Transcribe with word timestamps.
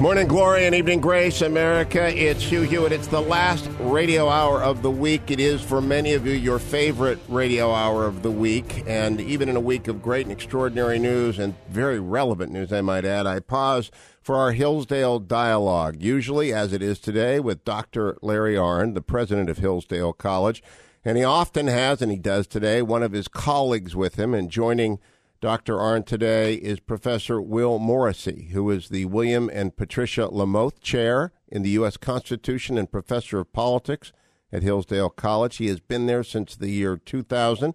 Morning 0.00 0.28
glory 0.28 0.64
and 0.64 0.74
evening 0.74 1.02
grace, 1.02 1.42
America. 1.42 2.08
It's 2.08 2.42
Hugh 2.42 2.62
Hewitt. 2.62 2.90
It's 2.90 3.06
the 3.06 3.20
last 3.20 3.68
radio 3.80 4.30
hour 4.30 4.62
of 4.62 4.80
the 4.80 4.90
week. 4.90 5.30
It 5.30 5.38
is 5.38 5.60
for 5.60 5.82
many 5.82 6.14
of 6.14 6.26
you 6.26 6.32
your 6.32 6.58
favorite 6.58 7.18
radio 7.28 7.70
hour 7.70 8.06
of 8.06 8.22
the 8.22 8.30
week. 8.30 8.82
And 8.86 9.20
even 9.20 9.50
in 9.50 9.56
a 9.56 9.60
week 9.60 9.88
of 9.88 10.00
great 10.00 10.24
and 10.24 10.32
extraordinary 10.32 10.98
news 10.98 11.38
and 11.38 11.54
very 11.68 12.00
relevant 12.00 12.50
news, 12.50 12.72
I 12.72 12.80
might 12.80 13.04
add, 13.04 13.26
I 13.26 13.40
pause 13.40 13.90
for 14.22 14.36
our 14.36 14.52
Hillsdale 14.52 15.18
dialogue, 15.18 15.96
usually 16.00 16.50
as 16.50 16.72
it 16.72 16.80
is 16.80 16.98
today 16.98 17.38
with 17.38 17.66
Dr. 17.66 18.16
Larry 18.22 18.54
Arnn, 18.54 18.94
the 18.94 19.02
president 19.02 19.50
of 19.50 19.58
Hillsdale 19.58 20.14
College. 20.14 20.62
And 21.04 21.18
he 21.18 21.24
often 21.24 21.66
has, 21.66 22.00
and 22.00 22.10
he 22.10 22.18
does 22.18 22.46
today, 22.46 22.80
one 22.80 23.02
of 23.02 23.12
his 23.12 23.28
colleagues 23.28 23.94
with 23.94 24.14
him 24.14 24.32
and 24.32 24.50
joining 24.50 24.98
Dr. 25.40 25.76
Arnn 25.76 26.04
today 26.04 26.52
is 26.52 26.80
Professor 26.80 27.40
Will 27.40 27.78
Morrisey, 27.78 28.50
who 28.50 28.70
is 28.70 28.90
the 28.90 29.06
William 29.06 29.48
and 29.50 29.74
Patricia 29.74 30.28
LaMothe 30.28 30.82
Chair 30.82 31.32
in 31.48 31.62
the 31.62 31.70
U.S. 31.70 31.96
Constitution 31.96 32.76
and 32.76 32.92
Professor 32.92 33.38
of 33.38 33.50
Politics 33.50 34.12
at 34.52 34.62
Hillsdale 34.62 35.08
College. 35.08 35.56
He 35.56 35.68
has 35.68 35.80
been 35.80 36.04
there 36.04 36.22
since 36.22 36.54
the 36.54 36.68
year 36.68 36.98
2000. 36.98 37.72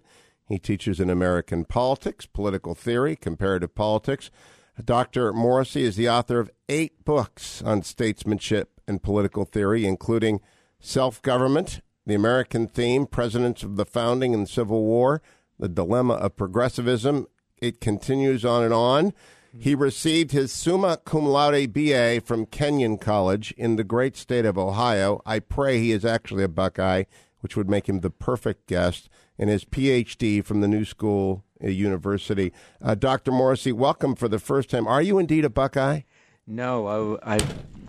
He 0.48 0.60
teaches 0.60 1.00
in 1.00 1.10
American 1.10 1.64
politics, 1.64 2.24
political 2.24 2.76
theory, 2.76 3.16
comparative 3.16 3.74
politics. 3.74 4.30
Dr. 4.84 5.32
Morrisey 5.32 5.82
is 5.82 5.96
the 5.96 6.08
author 6.08 6.38
of 6.38 6.52
eight 6.68 7.04
books 7.04 7.62
on 7.62 7.82
statesmanship 7.82 8.80
and 8.86 9.02
political 9.02 9.44
theory, 9.44 9.84
including 9.84 10.40
Self 10.78 11.20
Government, 11.20 11.80
The 12.06 12.14
American 12.14 12.68
Theme, 12.68 13.06
Presidents 13.06 13.64
of 13.64 13.74
the 13.74 13.86
Founding 13.86 14.34
and 14.34 14.48
Civil 14.48 14.84
War, 14.84 15.20
The 15.58 15.68
Dilemma 15.68 16.14
of 16.14 16.36
Progressivism, 16.36 17.26
it 17.58 17.80
continues 17.80 18.44
on 18.44 18.62
and 18.62 18.74
on. 18.74 19.12
He 19.58 19.74
received 19.74 20.32
his 20.32 20.52
summa 20.52 20.98
cum 21.04 21.26
laude 21.26 21.72
BA 21.72 22.20
from 22.20 22.46
Kenyon 22.46 22.98
College 22.98 23.54
in 23.56 23.76
the 23.76 23.84
great 23.84 24.16
state 24.16 24.44
of 24.44 24.58
Ohio. 24.58 25.22
I 25.24 25.38
pray 25.38 25.78
he 25.78 25.92
is 25.92 26.04
actually 26.04 26.44
a 26.44 26.48
Buckeye, 26.48 27.04
which 27.40 27.56
would 27.56 27.70
make 27.70 27.88
him 27.88 28.00
the 28.00 28.10
perfect 28.10 28.66
guest, 28.66 29.08
and 29.38 29.48
his 29.48 29.64
PhD 29.64 30.44
from 30.44 30.60
the 30.60 30.68
New 30.68 30.84
School 30.84 31.44
University. 31.60 32.52
Uh, 32.82 32.94
Dr. 32.94 33.32
Morrisey, 33.32 33.72
welcome 33.72 34.14
for 34.14 34.28
the 34.28 34.38
first 34.38 34.68
time. 34.68 34.86
Are 34.86 35.00
you 35.00 35.18
indeed 35.18 35.44
a 35.44 35.50
Buckeye? 35.50 36.02
No, 36.46 37.18
I, 37.22 37.36
I 37.36 37.38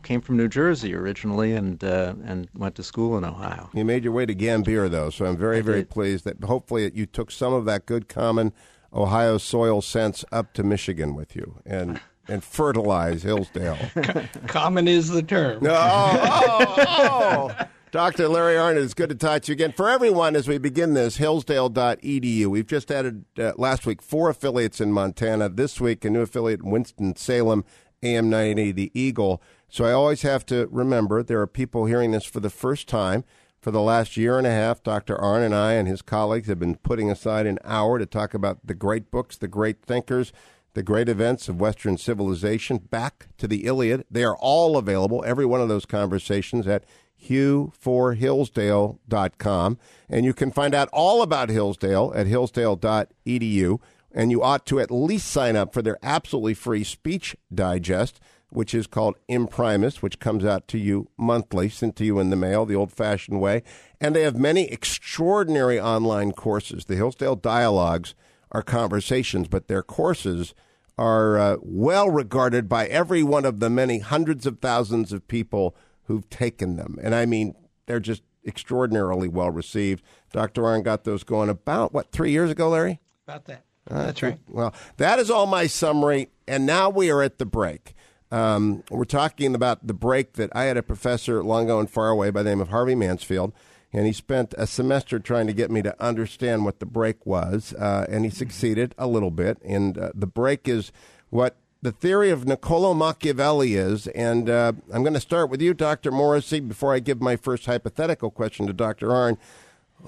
came 0.04 0.22
from 0.22 0.38
New 0.38 0.48
Jersey 0.48 0.96
originally 0.96 1.54
and 1.54 1.84
uh, 1.84 2.16
and 2.26 2.48
went 2.56 2.76
to 2.76 2.84
school 2.84 3.18
in 3.18 3.24
Ohio. 3.26 3.70
You 3.74 3.86
made 3.86 4.04
your 4.04 4.14
way 4.14 4.26
to 4.26 4.34
Gambier, 4.34 4.90
though, 4.90 5.10
so 5.10 5.26
I'm 5.26 5.38
very, 5.38 5.62
very 5.62 5.84
pleased 5.84 6.24
that 6.26 6.44
hopefully 6.44 6.90
you 6.96 7.06
took 7.06 7.30
some 7.30 7.54
of 7.54 7.66
that 7.66 7.86
good 7.86 8.08
common 8.08 8.54
Ohio 8.94 9.38
soil 9.38 9.82
sense 9.82 10.24
up 10.32 10.54
to 10.54 10.64
Michigan 10.64 11.16
with 11.16 11.36
you 11.36 11.60
and 11.66 12.00
and 12.30 12.44
fertilize 12.44 13.24
Hillsdale. 13.24 13.78
Common 14.48 14.88
is 14.88 15.10
the 15.10 15.24
term. 15.24 15.64
No, 15.64 15.74
oh, 15.74 16.76
oh, 16.78 17.52
oh. 17.60 17.66
Dr. 17.92 18.28
Larry 18.28 18.56
Arnn, 18.56 18.76
it's 18.84 18.94
good 18.94 19.10
to 19.10 19.16
talk 19.16 19.44
to 19.44 19.52
you 19.52 19.54
again. 19.54 19.72
For 19.72 19.90
everyone, 19.90 20.36
as 20.36 20.46
we 20.46 20.58
begin 20.58 20.94
this, 20.94 21.18
hillsdale.edu. 21.18 22.48
We've 22.48 22.68
just 22.68 22.92
added 22.92 23.24
uh, 23.40 23.54
last 23.56 23.86
week 23.86 24.02
four 24.02 24.30
affiliates 24.30 24.82
in 24.82 24.92
Montana. 24.92 25.48
This 25.48 25.80
week, 25.80 26.04
a 26.04 26.10
new 26.10 26.22
affiliate 26.22 26.62
in 26.62 26.70
Winston-Salem, 26.70 27.64
AM 28.04 28.30
980, 28.30 28.72
The 28.74 28.92
Eagle. 28.94 29.42
So 29.70 29.86
I 29.86 29.94
always 29.94 30.22
have 30.24 30.46
to 30.48 30.68
remember 30.70 31.24
there 31.24 31.40
are 31.40 31.48
people 31.48 31.86
hearing 31.86 32.12
this 32.12 32.26
for 32.26 32.42
the 32.42 32.50
first 32.50 32.90
time. 32.90 33.24
For 33.60 33.72
the 33.72 33.82
last 33.82 34.18
year 34.18 34.38
and 34.38 34.46
a 34.46 34.52
half, 34.52 34.84
Dr. 34.84 35.18
Arnn 35.18 35.44
and 35.44 35.56
I 35.56 35.74
and 35.74 35.88
his 35.88 36.02
colleagues 36.02 36.48
have 36.48 36.60
been 36.60 36.76
putting 36.76 37.10
aside 37.10 37.46
an 37.46 37.60
hour 37.64 37.98
to 37.98 38.06
talk 38.06 38.34
about 38.34 38.66
the 38.66 38.76
great 38.76 39.12
books, 39.12 39.36
the 39.36 39.48
great 39.48 39.82
thinkers, 39.82 40.32
the 40.74 40.84
great 40.84 41.10
events 41.10 41.50
of 41.50 41.60
Western 41.60 41.98
civilization, 41.98 42.78
back 42.78 43.30
to 43.38 43.48
the 43.48 43.66
Iliad. 43.66 44.06
They 44.12 44.24
are 44.24 44.38
all 44.38 44.78
available, 44.78 45.24
every 45.26 45.46
one 45.46 45.60
of 45.60 45.70
those 45.70 45.88
conversations, 45.88 46.68
at 46.68 46.86
hughforhillsdale.com. 47.20 49.78
And 50.08 50.26
you 50.26 50.34
can 50.34 50.52
find 50.52 50.76
out 50.76 50.90
all 50.94 51.24
about 51.24 51.50
Hillsdale 51.50 52.14
at 52.16 52.28
hillsdale.edu. 52.28 53.80
And 54.14 54.32
you 54.32 54.44
ought 54.44 54.68
to 54.68 54.80
at 54.80 54.92
least 54.92 55.28
sign 55.28 55.56
up 55.56 55.74
for 55.74 55.82
their 55.82 55.98
absolutely 56.04 56.54
free 56.54 56.84
speech 56.84 57.36
digest 57.54 58.20
which 58.50 58.74
is 58.74 58.88
called 58.88 59.16
Imprimis, 59.28 60.02
which 60.02 60.20
comes 60.20 60.46
out 60.46 60.68
to 60.70 60.78
you 60.78 61.10
monthly, 61.18 61.70
sent 61.70 61.96
to 61.98 62.06
you 62.06 62.20
in 62.20 62.30
the 62.30 62.36
mail, 62.36 62.66
the 62.66 62.76
old 62.76 62.92
fashioned 62.92 63.42
way. 63.42 63.64
And 64.00 64.16
they 64.16 64.24
have 64.24 64.38
many 64.38 64.72
extraordinary 64.72 65.80
online 65.80 66.32
courses. 66.32 66.86
The 66.86 66.96
Hillsdale 66.96 67.36
Dialogues 67.36 68.16
are 68.52 68.62
conversations, 68.62 69.48
but 69.48 69.68
their 69.68 69.84
courses 69.84 70.54
are 70.98 71.38
uh, 71.38 71.58
well 71.62 72.10
regarded 72.10 72.68
by 72.70 72.88
every 72.88 73.22
one 73.22 73.46
of 73.46 73.60
the 73.60 73.70
many 73.70 74.00
hundreds 74.00 74.46
of 74.46 74.60
thousands 74.60 75.12
of 75.12 75.28
people 75.28 75.76
who've 76.04 76.30
taken 76.30 76.78
them. 76.78 76.98
And 77.04 77.14
I 77.14 77.26
mean, 77.26 77.54
they're 77.86 78.00
just 78.00 78.24
extraordinarily 78.46 79.28
well 79.28 79.52
received. 79.52 80.04
Dr. 80.32 80.62
Arnn 80.62 80.84
got 80.84 81.04
those 81.04 81.24
going 81.24 81.50
about, 81.50 81.94
what, 81.94 82.12
three 82.12 82.32
years 82.32 82.50
ago, 82.50 82.70
Larry? 82.70 83.00
About 83.28 83.46
that. 83.46 83.64
Uh, 83.90 84.06
That's 84.06 84.24
right. 84.24 84.40
Well, 84.48 84.74
that 84.98 85.20
is 85.20 85.30
all 85.30 85.46
my 85.46 85.68
summary. 85.68 86.30
And 86.48 86.66
now 86.66 86.90
we 86.90 87.12
are 87.12 87.22
at 87.22 87.38
the 87.38 87.46
break. 87.46 87.94
Um, 88.32 88.84
we're 88.90 89.06
talking 89.06 89.56
about 89.56 89.88
the 89.88 89.94
break 89.94 90.34
that 90.34 90.50
I 90.54 90.64
had 90.64 90.78
a 90.78 90.84
professor 90.84 91.44
long 91.44 91.66
ago 91.66 91.80
and 91.80 91.90
far 91.90 92.10
away 92.10 92.30
by 92.30 92.44
the 92.44 92.50
name 92.50 92.62
of 92.62 92.70
Harvey 92.70 92.96
Mansfield, 92.96 93.54
and 93.94 94.06
he 94.06 94.12
spent 94.12 94.54
a 94.58 94.68
semester 94.68 95.20
trying 95.20 95.48
to 95.48 95.54
get 95.54 95.72
me 95.72 95.82
to 95.82 96.04
understand 96.04 96.66
what 96.66 96.80
the 96.80 96.86
break 96.86 97.26
was, 97.26 97.74
uh, 97.74 98.06
and 98.10 98.26
he 98.26 98.32
succeeded 98.32 98.94
a 98.98 99.08
little 99.08 99.32
bit. 99.32 99.60
And 99.64 99.98
uh, 99.98 100.12
the 100.14 100.28
break 100.28 100.68
is 100.68 100.92
what 101.30 101.56
the 101.82 101.92
theory 101.92 102.30
of 102.30 102.46
Niccolo 102.46 102.94
Machiavelli 102.94 103.76
is. 103.76 104.08
And 104.08 104.50
uh, 104.50 104.74
I'm 104.92 105.04
going 105.04 105.14
to 105.14 105.20
start 105.20 105.50
with 105.50 105.62
you, 105.62 105.74
Dr. 105.74 106.12
Morrisey, 106.12 106.68
before 106.68 106.94
I 106.94 107.00
give 107.00 107.22
my 107.22 107.36
first 107.36 107.66
hypothetical 107.66 108.32
question 108.32 108.68
to 108.68 108.74
Dr. 108.74 109.08
Arnn. 109.08 109.38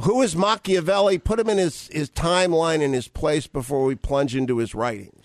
Who 0.01 0.21
is 0.21 0.35
Machiavelli? 0.35 1.17
Put 1.17 1.39
him 1.39 1.49
in 1.49 1.57
his, 1.57 1.87
his 1.87 2.09
timeline 2.09 2.81
in 2.81 2.93
his 2.93 3.07
place 3.07 3.47
before 3.47 3.85
we 3.85 3.95
plunge 3.95 4.35
into 4.35 4.57
his 4.57 4.75
writings. 4.75 5.18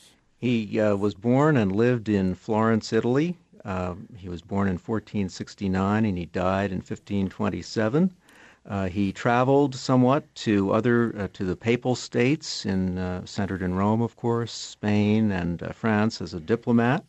He 0.44 0.78
uh, 0.78 0.94
was 0.96 1.14
born 1.14 1.56
and 1.56 1.72
lived 1.72 2.06
in 2.06 2.34
Florence, 2.34 2.92
Italy. 2.92 3.38
Uh, 3.64 3.94
he 4.14 4.28
was 4.28 4.42
born 4.42 4.68
in 4.68 4.74
1469 4.74 6.04
and 6.04 6.18
he 6.18 6.26
died 6.26 6.70
in 6.70 6.80
1527. 6.80 8.12
Uh, 8.66 8.88
he 8.88 9.10
traveled 9.10 9.74
somewhat 9.74 10.34
to 10.34 10.70
other 10.70 11.14
uh, 11.16 11.28
to 11.32 11.46
the 11.46 11.56
Papal 11.56 11.94
States, 11.94 12.66
in 12.66 12.98
uh, 12.98 13.24
centered 13.24 13.62
in 13.62 13.74
Rome, 13.74 14.02
of 14.02 14.16
course, 14.16 14.52
Spain 14.52 15.32
and 15.32 15.62
uh, 15.62 15.72
France 15.72 16.20
as 16.20 16.34
a 16.34 16.40
diplomat. 16.40 17.06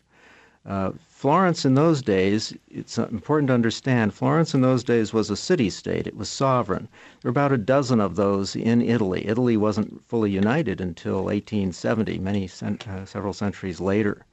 Uh, 0.66 0.92
Florence 1.08 1.64
in 1.64 1.76
those 1.76 2.02
days, 2.02 2.54
it's 2.70 2.98
important 2.98 3.48
to 3.50 3.54
understand, 3.54 4.14
Florence 4.14 4.54
in 4.54 4.62
those 4.62 4.84
days 4.84 5.14
was 5.14 5.30
a 5.30 5.36
city 5.36 5.70
state. 5.70 6.08
It 6.08 6.18
was 6.18 6.28
sovereign. 6.28 6.88
There 7.22 7.30
were 7.30 7.34
about 7.34 7.52
a 7.52 7.58
dozen 7.58 8.00
of 8.00 8.16
those 8.16 8.56
in 8.56 8.82
Italy. 8.82 9.28
Italy 9.28 9.58
wasn't 9.58 10.04
fully 10.08 10.32
united 10.32 10.82
until 10.82 11.26
1870, 11.26 12.18
many 12.20 12.50
uh, 12.62 13.06
several 13.06 13.34
centuries 13.34 13.80
later. 13.80 14.26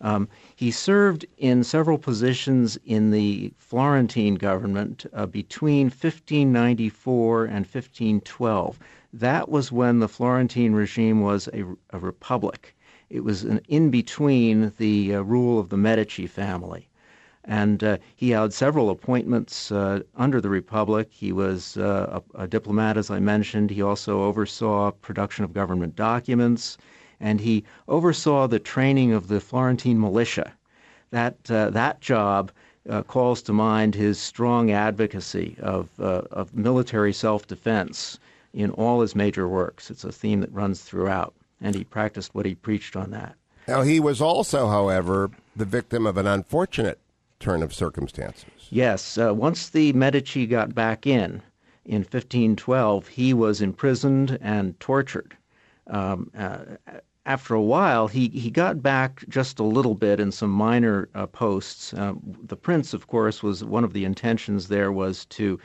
Um, 0.00 0.28
he 0.54 0.70
served 0.70 1.24
in 1.38 1.64
several 1.64 1.96
positions 1.96 2.78
in 2.84 3.10
the 3.10 3.52
Florentine 3.56 4.34
government 4.34 5.06
uh, 5.14 5.26
between 5.26 5.86
1594 5.86 7.44
and 7.44 7.66
1512. 7.66 8.78
That 9.12 9.48
was 9.48 9.72
when 9.72 10.00
the 10.00 10.08
Florentine 10.08 10.74
regime 10.74 11.22
was 11.22 11.48
a, 11.48 11.64
a 11.90 11.98
republic. 11.98 12.75
It 13.08 13.22
was 13.22 13.44
an, 13.44 13.60
in 13.68 13.90
between 13.90 14.72
the 14.78 15.14
uh, 15.14 15.20
rule 15.20 15.60
of 15.60 15.68
the 15.68 15.76
Medici 15.76 16.26
family. 16.26 16.88
And 17.44 17.84
uh, 17.84 17.98
he 18.16 18.30
had 18.30 18.52
several 18.52 18.90
appointments 18.90 19.70
uh, 19.70 20.00
under 20.16 20.40
the 20.40 20.48
Republic. 20.48 21.10
He 21.12 21.30
was 21.30 21.76
uh, 21.76 22.20
a, 22.34 22.42
a, 22.42 22.46
diplomat, 22.48 22.96
as 22.96 23.08
I 23.08 23.20
mentioned. 23.20 23.70
He 23.70 23.80
also 23.80 24.24
oversaw 24.24 24.90
production 24.90 25.44
of 25.44 25.52
government 25.52 25.94
documents, 25.94 26.78
and 27.20 27.40
he 27.40 27.62
oversaw 27.86 28.48
the 28.48 28.58
training 28.58 29.12
of 29.12 29.28
the 29.28 29.38
Florentine 29.38 30.00
militia. 30.00 30.54
That, 31.12 31.36
uh, 31.48 31.70
that 31.70 32.00
job 32.00 32.50
uh, 32.90 33.04
calls 33.04 33.40
to 33.42 33.52
mind 33.52 33.94
his 33.94 34.18
strong 34.18 34.72
advocacy 34.72 35.54
of, 35.60 35.88
of 36.00 36.56
military 36.56 37.12
self 37.12 37.46
defense 37.46 38.18
in 38.52 38.70
all 38.72 39.00
his 39.00 39.14
major 39.14 39.46
works. 39.46 39.92
It's 39.92 40.02
a 40.02 40.10
theme 40.10 40.40
that 40.40 40.52
runs 40.52 40.82
throughout 40.82 41.35
and 41.60 41.74
he 41.74 41.84
practiced 41.84 42.34
what 42.34 42.46
he 42.46 42.54
preached 42.54 42.96
on 42.96 43.10
that. 43.10 43.36
Now, 43.68 43.82
he 43.82 43.98
was 43.98 44.20
also, 44.20 44.68
however, 44.68 45.30
the 45.54 45.64
victim 45.64 46.06
of 46.06 46.16
an 46.16 46.26
unfortunate 46.26 47.00
turn 47.40 47.62
of 47.62 47.74
circumstances. 47.74 48.44
Yes. 48.70 49.18
Uh, 49.18 49.34
once 49.34 49.68
the 49.70 49.92
Medici 49.92 50.46
got 50.46 50.74
back 50.74 51.06
in, 51.06 51.42
in 51.84 52.02
1512, 52.02 53.08
he 53.08 53.34
was 53.34 53.60
imprisoned 53.60 54.38
and 54.40 54.78
tortured. 54.80 55.36
Um, 55.88 56.30
uh, 56.36 56.58
after 57.26 57.54
a 57.54 57.62
while, 57.62 58.06
he, 58.06 58.28
he 58.28 58.50
got 58.50 58.82
back 58.82 59.24
just 59.28 59.58
a 59.58 59.64
little 59.64 59.94
bit 59.94 60.20
in 60.20 60.30
some 60.30 60.50
minor 60.50 61.08
uh, 61.14 61.26
posts. 61.26 61.92
Uh, 61.92 62.14
the 62.44 62.56
prince, 62.56 62.94
of 62.94 63.08
course, 63.08 63.42
was 63.42 63.64
one 63.64 63.82
of 63.82 63.92
the 63.92 64.04
intentions 64.04 64.68
there 64.68 64.92
was 64.92 65.26
to 65.26 65.58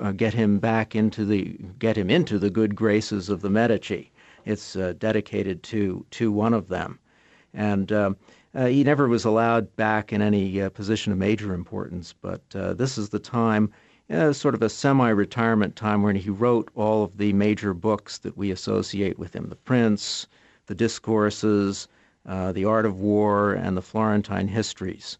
uh, 0.00 0.12
get 0.12 0.32
him 0.32 0.58
back 0.58 0.94
into 0.94 1.24
the 1.24 1.58
get 1.78 1.96
him 1.96 2.08
into 2.08 2.38
the 2.38 2.50
good 2.50 2.76
graces 2.76 3.28
of 3.28 3.40
the 3.40 3.50
Medici. 3.50 4.11
It's 4.44 4.76
uh, 4.76 4.94
dedicated 4.98 5.62
to 5.64 6.04
to 6.12 6.32
one 6.32 6.54
of 6.54 6.68
them, 6.68 6.98
and 7.54 7.90
um, 7.92 8.16
Uh, 8.54 8.66
he 8.66 8.84
never 8.84 9.08
was 9.08 9.24
allowed 9.24 9.74
back 9.76 10.12
in 10.12 10.20
any 10.20 10.60
uh, 10.60 10.68
position 10.68 11.10
of 11.10 11.16
major 11.16 11.54
importance, 11.54 12.12
but 12.12 12.42
uh, 12.54 12.74
this 12.74 12.98
is 12.98 13.08
the 13.08 13.18
time, 13.18 13.70
uh, 14.10 14.30
sort 14.30 14.54
of 14.54 14.60
a 14.60 14.68
semi 14.68 15.08
retirement 15.08 15.74
time, 15.74 16.02
when 16.02 16.16
he 16.16 16.28
wrote 16.28 16.70
all 16.74 17.02
of 17.02 17.16
the 17.16 17.32
major 17.32 17.72
books 17.72 18.18
that 18.18 18.36
we 18.36 18.50
associate 18.50 19.18
with 19.18 19.34
him 19.34 19.48
The 19.48 19.56
Prince, 19.56 20.26
The 20.66 20.74
Discourses, 20.74 21.88
uh, 22.26 22.52
The 22.52 22.66
Art 22.66 22.84
of 22.84 23.00
War, 23.00 23.54
and 23.54 23.74
The 23.74 23.80
Florentine 23.80 24.48
Histories. 24.48 25.16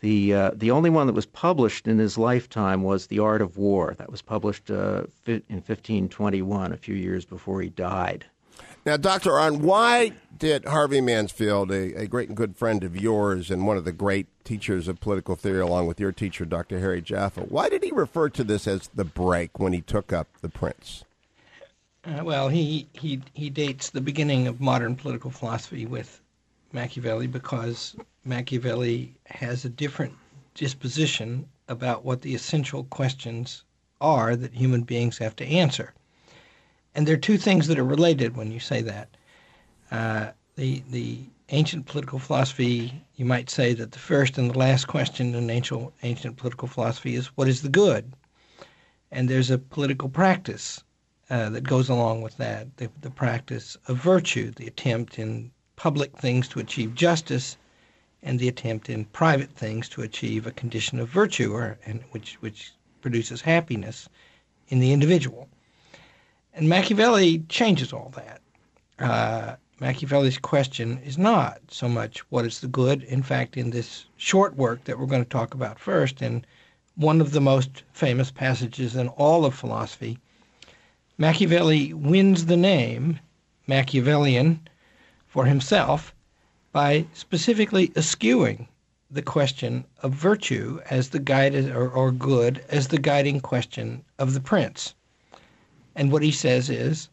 The, 0.00 0.34
uh, 0.34 0.50
the 0.54 0.70
only 0.70 0.90
one 0.90 1.06
that 1.06 1.14
was 1.14 1.24
published 1.24 1.88
in 1.88 1.98
his 1.98 2.18
lifetime 2.18 2.82
was 2.82 3.06
The 3.06 3.18
Art 3.18 3.40
of 3.40 3.56
War. 3.56 3.94
That 3.96 4.10
was 4.10 4.20
published 4.20 4.68
in 4.68 5.06
1521, 5.24 6.70
a 6.70 6.76
few 6.76 6.94
years 6.94 7.24
before 7.24 7.62
he 7.62 7.70
died. 7.70 8.26
Now, 8.86 8.98
Dr. 8.98 9.30
Arnn, 9.30 9.60
why 9.60 10.12
did 10.36 10.66
Harvey 10.66 11.00
Mansfield, 11.00 11.70
a, 11.70 12.02
a, 12.02 12.06
great 12.06 12.28
and 12.28 12.36
good 12.36 12.54
friend 12.54 12.84
of 12.84 12.94
yours 12.94 13.50
and 13.50 13.66
one 13.66 13.78
of 13.78 13.86
the 13.86 13.92
great 13.92 14.26
teachers 14.44 14.88
of 14.88 15.00
political 15.00 15.36
theory, 15.36 15.60
along 15.60 15.86
with 15.86 15.98
your 15.98 16.12
teacher, 16.12 16.44
Dr. 16.44 16.80
Harry 16.80 17.00
Jaffa, 17.00 17.42
why 17.42 17.70
did 17.70 17.82
he 17.82 17.92
refer 17.92 18.28
to 18.28 18.44
this 18.44 18.66
as 18.66 18.88
the 18.88 19.04
break 19.04 19.58
when 19.58 19.72
he 19.72 19.80
took 19.80 20.12
up 20.12 20.28
the 20.42 20.50
Prince? 20.50 21.04
Uh, 22.04 22.22
well, 22.22 22.50
he, 22.50 22.86
he, 22.92 23.22
he 23.32 23.48
dates 23.48 23.88
the 23.88 24.02
beginning 24.02 24.46
of 24.46 24.60
modern 24.60 24.94
political 24.96 25.30
philosophy 25.30 25.86
with 25.86 26.20
Machiavelli 26.72 27.26
because 27.26 27.96
Machiavelli 28.26 29.14
has 29.24 29.64
a 29.64 29.70
different 29.70 30.12
disposition 30.52 31.48
about 31.68 32.04
what 32.04 32.20
the 32.20 32.34
essential 32.34 32.84
questions 32.84 33.62
are 34.02 34.36
that 34.36 34.52
human 34.52 34.82
beings 34.82 35.16
have 35.16 35.34
to 35.36 35.46
answer 35.46 35.94
and 36.94 37.06
there 37.06 37.14
are 37.14 37.18
two 37.18 37.38
things 37.38 37.66
that 37.66 37.78
are 37.78 37.84
related 37.84 38.36
when 38.36 38.52
you 38.52 38.60
say 38.60 38.82
that. 38.82 39.08
Uh, 39.90 40.28
the 40.56 40.82
the 40.90 41.18
ancient 41.50 41.86
political 41.86 42.18
philosophy, 42.18 43.04
you 43.16 43.24
might 43.24 43.50
say 43.50 43.74
that 43.74 43.92
the 43.92 43.98
first 43.98 44.38
and 44.38 44.50
the 44.50 44.58
last 44.58 44.86
question 44.86 45.34
in 45.34 45.50
ancient 45.50 45.92
ancient 46.02 46.36
political 46.36 46.68
philosophy 46.68 47.14
is 47.14 47.26
what 47.36 47.48
is 47.48 47.62
the 47.62 47.68
good, 47.68 48.12
and 49.10 49.28
there's 49.28 49.50
a 49.50 49.58
political 49.58 50.08
practice 50.08 50.82
uh, 51.30 51.50
that 51.50 51.64
goes 51.64 51.88
along 51.88 52.22
with 52.22 52.36
that. 52.36 52.76
The, 52.76 52.90
the 53.00 53.10
practice 53.10 53.76
of 53.88 53.96
virtue, 53.96 54.52
the 54.52 54.66
attempt 54.66 55.18
in 55.18 55.50
public 55.76 56.16
things 56.16 56.48
to 56.48 56.60
achieve 56.60 56.94
justice, 56.94 57.56
and 58.22 58.38
the 58.38 58.48
attempt 58.48 58.88
in 58.88 59.04
private 59.06 59.50
things 59.50 59.88
to 59.90 60.02
achieve 60.02 60.46
a 60.46 60.52
condition 60.52 61.00
of 61.00 61.08
virtue, 61.08 61.52
or 61.52 61.78
and 61.84 62.02
which 62.12 62.34
which 62.40 62.72
produces 63.02 63.40
happiness 63.40 64.08
in 64.68 64.78
the 64.78 64.92
individual. 64.92 65.48
And 66.56 66.68
Machiavelli 66.68 67.40
changes 67.48 67.92
all 67.92 68.12
that. 68.14 68.40
Uh, 69.00 69.56
Machiavelli's 69.80 70.38
question 70.38 70.98
is 71.04 71.18
not 71.18 71.60
so 71.68 71.88
much 71.88 72.20
what 72.30 72.44
is 72.44 72.60
the 72.60 72.68
good. 72.68 73.02
In 73.02 73.24
fact, 73.24 73.56
in 73.56 73.70
this 73.70 74.06
short 74.16 74.56
work 74.56 74.84
that 74.84 74.96
we're 74.96 75.06
going 75.06 75.24
to 75.24 75.28
talk 75.28 75.52
about 75.52 75.80
first, 75.80 76.22
in 76.22 76.44
one 76.94 77.20
of 77.20 77.32
the 77.32 77.40
most 77.40 77.82
famous 77.92 78.30
passages 78.30 78.94
in 78.94 79.08
all 79.08 79.44
of 79.44 79.52
philosophy, 79.52 80.16
Machiavelli 81.18 81.92
wins 81.92 82.46
the 82.46 82.56
name 82.56 83.18
Machiavellian 83.66 84.60
for 85.26 85.46
himself 85.46 86.14
by 86.70 87.04
specifically 87.14 87.90
eschewing 87.96 88.68
the 89.10 89.22
question 89.22 89.84
of 90.04 90.12
virtue 90.12 90.80
as 90.88 91.08
the 91.08 91.18
guide 91.18 91.54
or, 91.70 91.90
or 91.90 92.12
good 92.12 92.64
as 92.68 92.88
the 92.88 92.98
guiding 92.98 93.40
question 93.40 94.04
of 94.20 94.34
the 94.34 94.40
prince. 94.40 94.94
And 95.96 96.10
what 96.10 96.22
he 96.22 96.32
says 96.32 96.70
is, 96.70 97.08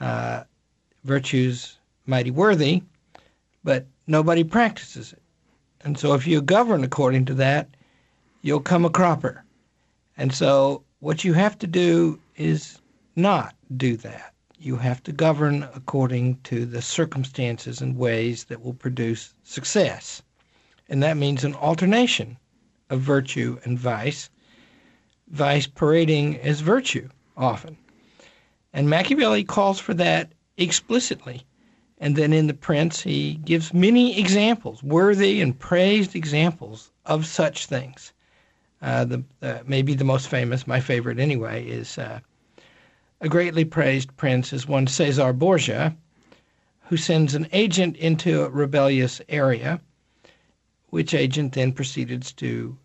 uh, 0.00 0.44
virtue's 1.04 1.78
mighty 2.06 2.30
worthy, 2.30 2.82
but 3.62 3.86
nobody 4.06 4.44
practices 4.44 5.12
it. 5.12 5.22
And 5.82 5.98
so 5.98 6.14
if 6.14 6.26
you 6.26 6.42
govern 6.42 6.84
according 6.84 7.24
to 7.26 7.34
that, 7.34 7.68
you'll 8.42 8.60
come 8.60 8.84
a 8.84 8.90
cropper. 8.90 9.44
And 10.16 10.34
so 10.34 10.82
what 10.98 11.24
you 11.24 11.32
have 11.32 11.58
to 11.58 11.66
do 11.66 12.18
is 12.36 12.78
not 13.16 13.54
do 13.76 13.96
that. 13.98 14.34
You 14.58 14.76
have 14.76 15.02
to 15.04 15.12
govern 15.12 15.66
according 15.74 16.40
to 16.44 16.66
the 16.66 16.82
circumstances 16.82 17.80
and 17.80 17.96
ways 17.96 18.44
that 18.44 18.62
will 18.62 18.74
produce 18.74 19.34
success. 19.42 20.22
And 20.88 21.02
that 21.02 21.16
means 21.16 21.44
an 21.44 21.54
alternation 21.54 22.36
of 22.90 23.00
virtue 23.00 23.58
and 23.64 23.78
vice, 23.78 24.28
vice 25.28 25.66
parading 25.66 26.36
as 26.40 26.60
virtue 26.60 27.08
often. 27.36 27.78
And 28.72 28.88
Machiavelli 28.88 29.44
calls 29.44 29.78
for 29.78 29.94
that 29.94 30.32
explicitly. 30.56 31.44
And 31.98 32.16
then 32.16 32.32
in 32.32 32.46
The 32.46 32.54
Prince, 32.54 33.00
he 33.02 33.34
gives 33.44 33.74
many 33.74 34.18
examples, 34.18 34.82
worthy 34.82 35.40
and 35.40 35.58
praised 35.58 36.16
examples 36.16 36.90
of 37.04 37.26
such 37.26 37.66
things. 37.66 38.12
Uh, 38.82 39.04
the 39.04 39.24
uh, 39.42 39.58
maybe 39.66 39.94
the 39.94 40.04
most 40.04 40.28
famous, 40.28 40.66
my 40.66 40.80
favorite 40.80 41.18
anyway, 41.18 41.66
is 41.66 41.98
uh, 41.98 42.20
a 43.20 43.28
greatly 43.28 43.64
praised 43.66 44.16
prince 44.16 44.52
is 44.54 44.66
one 44.66 44.86
Caesar 44.86 45.34
Borgia, 45.34 45.94
who 46.88 46.96
sends 46.96 47.34
an 47.34 47.46
agent 47.52 47.96
into 47.98 48.42
a 48.42 48.48
rebellious 48.48 49.20
area, 49.28 49.78
which 50.88 51.12
agent 51.12 51.52
then 51.52 51.72
proceeds 51.72 52.32
to 52.32 52.78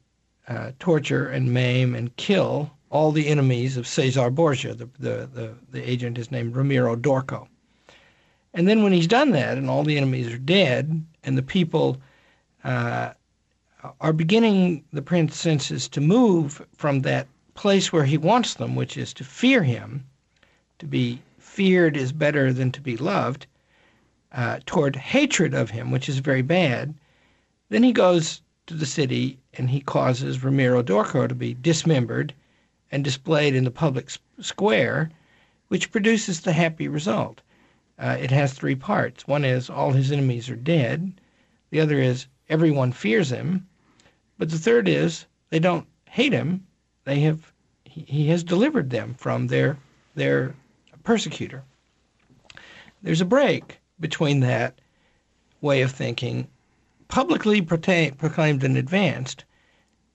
uh, 0.50 0.72
torture 0.78 1.30
and 1.30 1.54
maim 1.54 1.96
and 1.96 2.16
kill 2.18 2.72
all 2.90 3.12
the 3.12 3.28
enemies 3.28 3.78
of 3.78 3.88
Caesar 3.88 4.30
Borgia. 4.30 4.74
The, 4.74 4.90
the, 5.00 5.30
the, 5.34 5.56
the 5.72 5.90
agent 5.90 6.18
is 6.18 6.32
named 6.32 6.56
Ramiro 6.56 6.96
d'Orco. 6.96 7.48
And 8.54 8.68
then 8.68 8.84
when 8.84 8.94
he's 8.94 9.08
done 9.08 9.32
that 9.32 9.58
and 9.58 9.70
all 9.70 9.84
the 9.84 9.98
enemies 9.98 10.32
are 10.34 10.38
dead 10.38 11.06
and 11.24 11.38
the 11.38 11.44
people 11.44 11.98
uh, 12.64 13.12
are 14.00 14.14
beginning, 14.14 14.84
the 14.94 15.02
prince 15.02 15.36
senses, 15.36 15.88
to 15.90 16.02
move 16.02 16.66
from 16.76 17.02
that 17.02 17.28
place 17.54 17.92
where 17.92 18.06
he 18.06 18.18
wants 18.18 18.54
them, 18.54 18.76
which 18.76 18.98
is 18.98 19.14
to 19.14 19.24
fear 19.24 19.64
him, 19.64 20.06
to 20.80 20.86
be 20.86 21.22
feared 21.38 21.98
is 21.98 22.12
better 22.12 22.54
than 22.54 22.72
to 22.72 22.82
be 22.82 22.98
loved, 22.98 23.46
uh, 24.32 24.60
toward 24.66 24.96
hatred 24.96 25.54
of 25.54 25.70
him, 25.70 25.92
which 25.92 26.10
is 26.10 26.20
very 26.20 26.42
bad. 26.42 26.94
Then 27.70 27.84
he 27.84 27.92
goes 27.92 28.42
to 28.68 28.74
the 28.74 28.86
city 28.86 29.38
and 29.54 29.70
he 29.70 29.82
causes 29.82 30.44
Ramiro 30.44 30.82
d'Orco 30.82 31.28
to 31.28 31.36
be 31.36 31.54
dismembered 31.54 32.34
and 32.96 33.04
displayed 33.04 33.54
in 33.54 33.66
the 33.66 33.72
public 33.72 34.10
square, 34.40 35.12
which 35.68 35.92
produces 35.92 36.40
the 36.40 36.54
happy 36.54 36.88
result. 36.88 37.42
Uh, 38.00 38.16
it 38.18 38.32
has 38.32 38.54
three 38.54 38.74
parts. 38.74 39.28
One 39.28 39.44
is 39.44 39.70
all 39.70 39.92
his 39.92 40.14
enemies 40.14 40.50
are 40.50 40.56
dead. 40.56 41.20
The 41.72 41.82
other 41.82 42.00
is 42.00 42.28
everyone 42.48 42.94
fears 42.94 43.30
him. 43.30 43.68
But 44.38 44.50
the 44.50 44.58
third 44.58 44.88
is 44.88 45.26
they 45.50 45.60
don't 45.60 45.86
hate 46.10 46.32
him. 46.32 46.66
They 47.04 47.20
have 47.20 47.52
he, 47.84 48.06
he 48.08 48.28
has 48.30 48.46
delivered 48.46 48.92
them 48.92 49.14
from 49.16 49.48
their 49.48 49.78
their 50.16 50.56
persecutor. 51.04 51.64
There's 53.04 53.20
a 53.20 53.25
break 53.25 53.78
between 54.00 54.40
that 54.40 54.80
way 55.60 55.82
of 55.82 55.92
thinking, 55.92 56.48
publicly 57.10 57.62
proclaimed 57.62 58.64
and 58.64 58.78
advanced, 58.78 59.44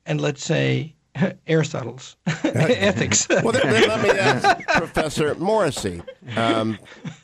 and 0.07 0.19
let's 0.19 0.43
say 0.43 0.95
Aristotle's 1.47 2.17
ethics. 2.45 3.26
well, 3.29 3.52
then, 3.52 3.71
then, 3.71 3.88
let 3.88 4.02
me 4.02 4.11
ask 4.11 4.67
Professor 4.69 5.35
Morrisey: 5.35 6.02
um, 6.37 6.79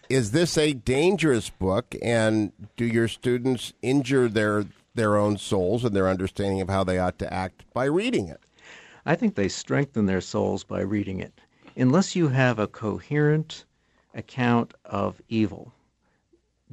Is 0.08 0.32
this 0.32 0.58
a 0.58 0.72
dangerous 0.72 1.50
book, 1.50 1.94
and 2.02 2.52
do 2.76 2.84
your 2.84 3.08
students 3.08 3.72
injure 3.82 4.28
their 4.28 4.64
their 4.94 5.16
own 5.16 5.36
souls 5.36 5.84
and 5.84 5.94
their 5.94 6.08
understanding 6.08 6.60
of 6.60 6.68
how 6.68 6.82
they 6.82 6.98
ought 6.98 7.18
to 7.18 7.32
act 7.32 7.64
by 7.72 7.84
reading 7.84 8.28
it? 8.28 8.40
I 9.04 9.14
think 9.14 9.34
they 9.34 9.48
strengthen 9.48 10.06
their 10.06 10.20
souls 10.20 10.64
by 10.64 10.80
reading 10.80 11.20
it. 11.20 11.40
Unless 11.76 12.16
you 12.16 12.28
have 12.28 12.58
a 12.58 12.66
coherent 12.66 13.64
account 14.14 14.72
of 14.84 15.20
evil, 15.28 15.72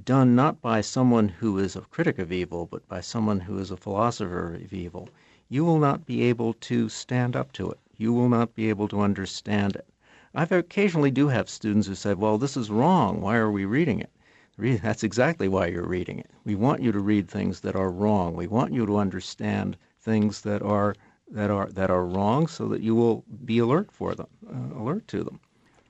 done 0.04 0.34
not 0.34 0.62
by 0.62 0.82
someone 0.82 1.28
who 1.28 1.60
is 1.60 1.76
a 1.76 1.82
critic 1.82 2.18
of 2.18 2.32
evil, 2.32 2.66
but 2.66 2.88
by 2.88 3.02
someone 3.02 3.42
who 3.42 3.60
is 3.60 3.70
a 3.70 3.78
philosopher 3.78 4.56
of 4.56 4.74
evil 4.74 5.10
you 5.54 5.64
will 5.64 5.78
not 5.78 6.08
be 6.08 6.24
able 6.24 6.54
to 6.54 6.90
stand 6.90 7.36
up 7.36 7.52
to 7.52 7.70
it. 7.70 7.78
You 7.96 8.12
will 8.12 8.28
not 8.28 8.56
be 8.56 8.70
able 8.70 8.88
to 8.88 9.02
understand 9.02 9.76
it. 9.76 9.86
I 10.34 10.46
occasionally 10.50 11.12
do 11.12 11.28
have 11.28 11.48
students 11.48 11.86
who 11.86 11.94
say, 11.94 12.16
well, 12.16 12.40
this 12.40 12.58
is 12.58 12.72
wrong. 12.72 13.22
Why 13.22 13.36
are 13.36 13.52
we 13.52 13.66
reading 13.66 14.00
it? 14.00 14.10
That's 14.82 15.04
exactly 15.04 15.48
why 15.48 15.68
you're 15.68 15.86
reading 15.86 16.18
it. 16.18 16.32
We 16.44 16.56
want 16.56 16.82
you 16.82 16.92
to 16.92 17.00
read 17.00 17.28
things 17.28 17.60
that 17.60 17.76
are 17.76 17.92
wrong. 17.92 18.36
We 18.36 18.48
want 18.48 18.74
you 18.74 18.88
to 18.88 18.98
understand 18.98 19.78
things 20.02 20.42
that 20.42 20.64
are 20.64 20.96
that 21.30 21.52
are 21.52 21.68
that 21.68 21.92
are 21.92 22.06
wrong, 22.06 22.48
so 22.48 22.68
that 22.70 22.82
you 22.82 22.96
will 22.96 23.24
be 23.46 23.60
alert 23.60 23.92
for 23.92 24.16
them, 24.16 24.28
uh, 24.48 24.80
alert 24.80 25.08
to 25.10 25.24
them. 25.24 25.40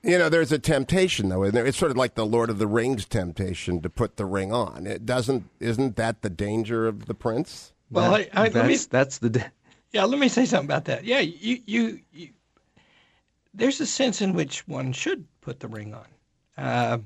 You 0.02 0.18
know, 0.18 0.28
there's 0.28 0.52
a 0.52 0.58
temptation 0.58 1.30
though? 1.30 1.42
It's 1.42 1.78
sort 1.78 1.90
of 1.90 1.96
like 1.96 2.14
the 2.14 2.26
Lord 2.26 2.50
of 2.50 2.58
the 2.58 2.66
Rings 2.66 3.06
temptation 3.06 3.80
to 3.80 3.88
put 3.88 4.16
the 4.16 4.26
ring 4.26 4.52
on. 4.52 4.86
It 4.86 5.06
doesn't. 5.06 5.48
Isn't 5.60 5.96
that 5.96 6.20
the 6.20 6.30
danger 6.30 6.86
of 6.86 7.06
the 7.06 7.14
prince? 7.14 7.73
Well, 7.94 8.12
that, 8.12 8.28
I, 8.36 8.42
I, 8.42 8.48
that's, 8.48 8.68
me, 8.68 8.88
that's 8.90 9.18
the. 9.18 9.44
Yeah, 9.92 10.04
let 10.04 10.18
me 10.18 10.28
say 10.28 10.44
something 10.44 10.66
about 10.66 10.86
that. 10.86 11.04
Yeah, 11.04 11.20
you, 11.20 11.60
you, 11.66 12.00
you, 12.12 12.28
there's 13.52 13.80
a 13.80 13.86
sense 13.86 14.20
in 14.20 14.32
which 14.32 14.66
one 14.66 14.92
should 14.92 15.24
put 15.40 15.60
the 15.60 15.68
ring 15.68 15.94
on. 15.94 16.06
Uh, 16.56 16.98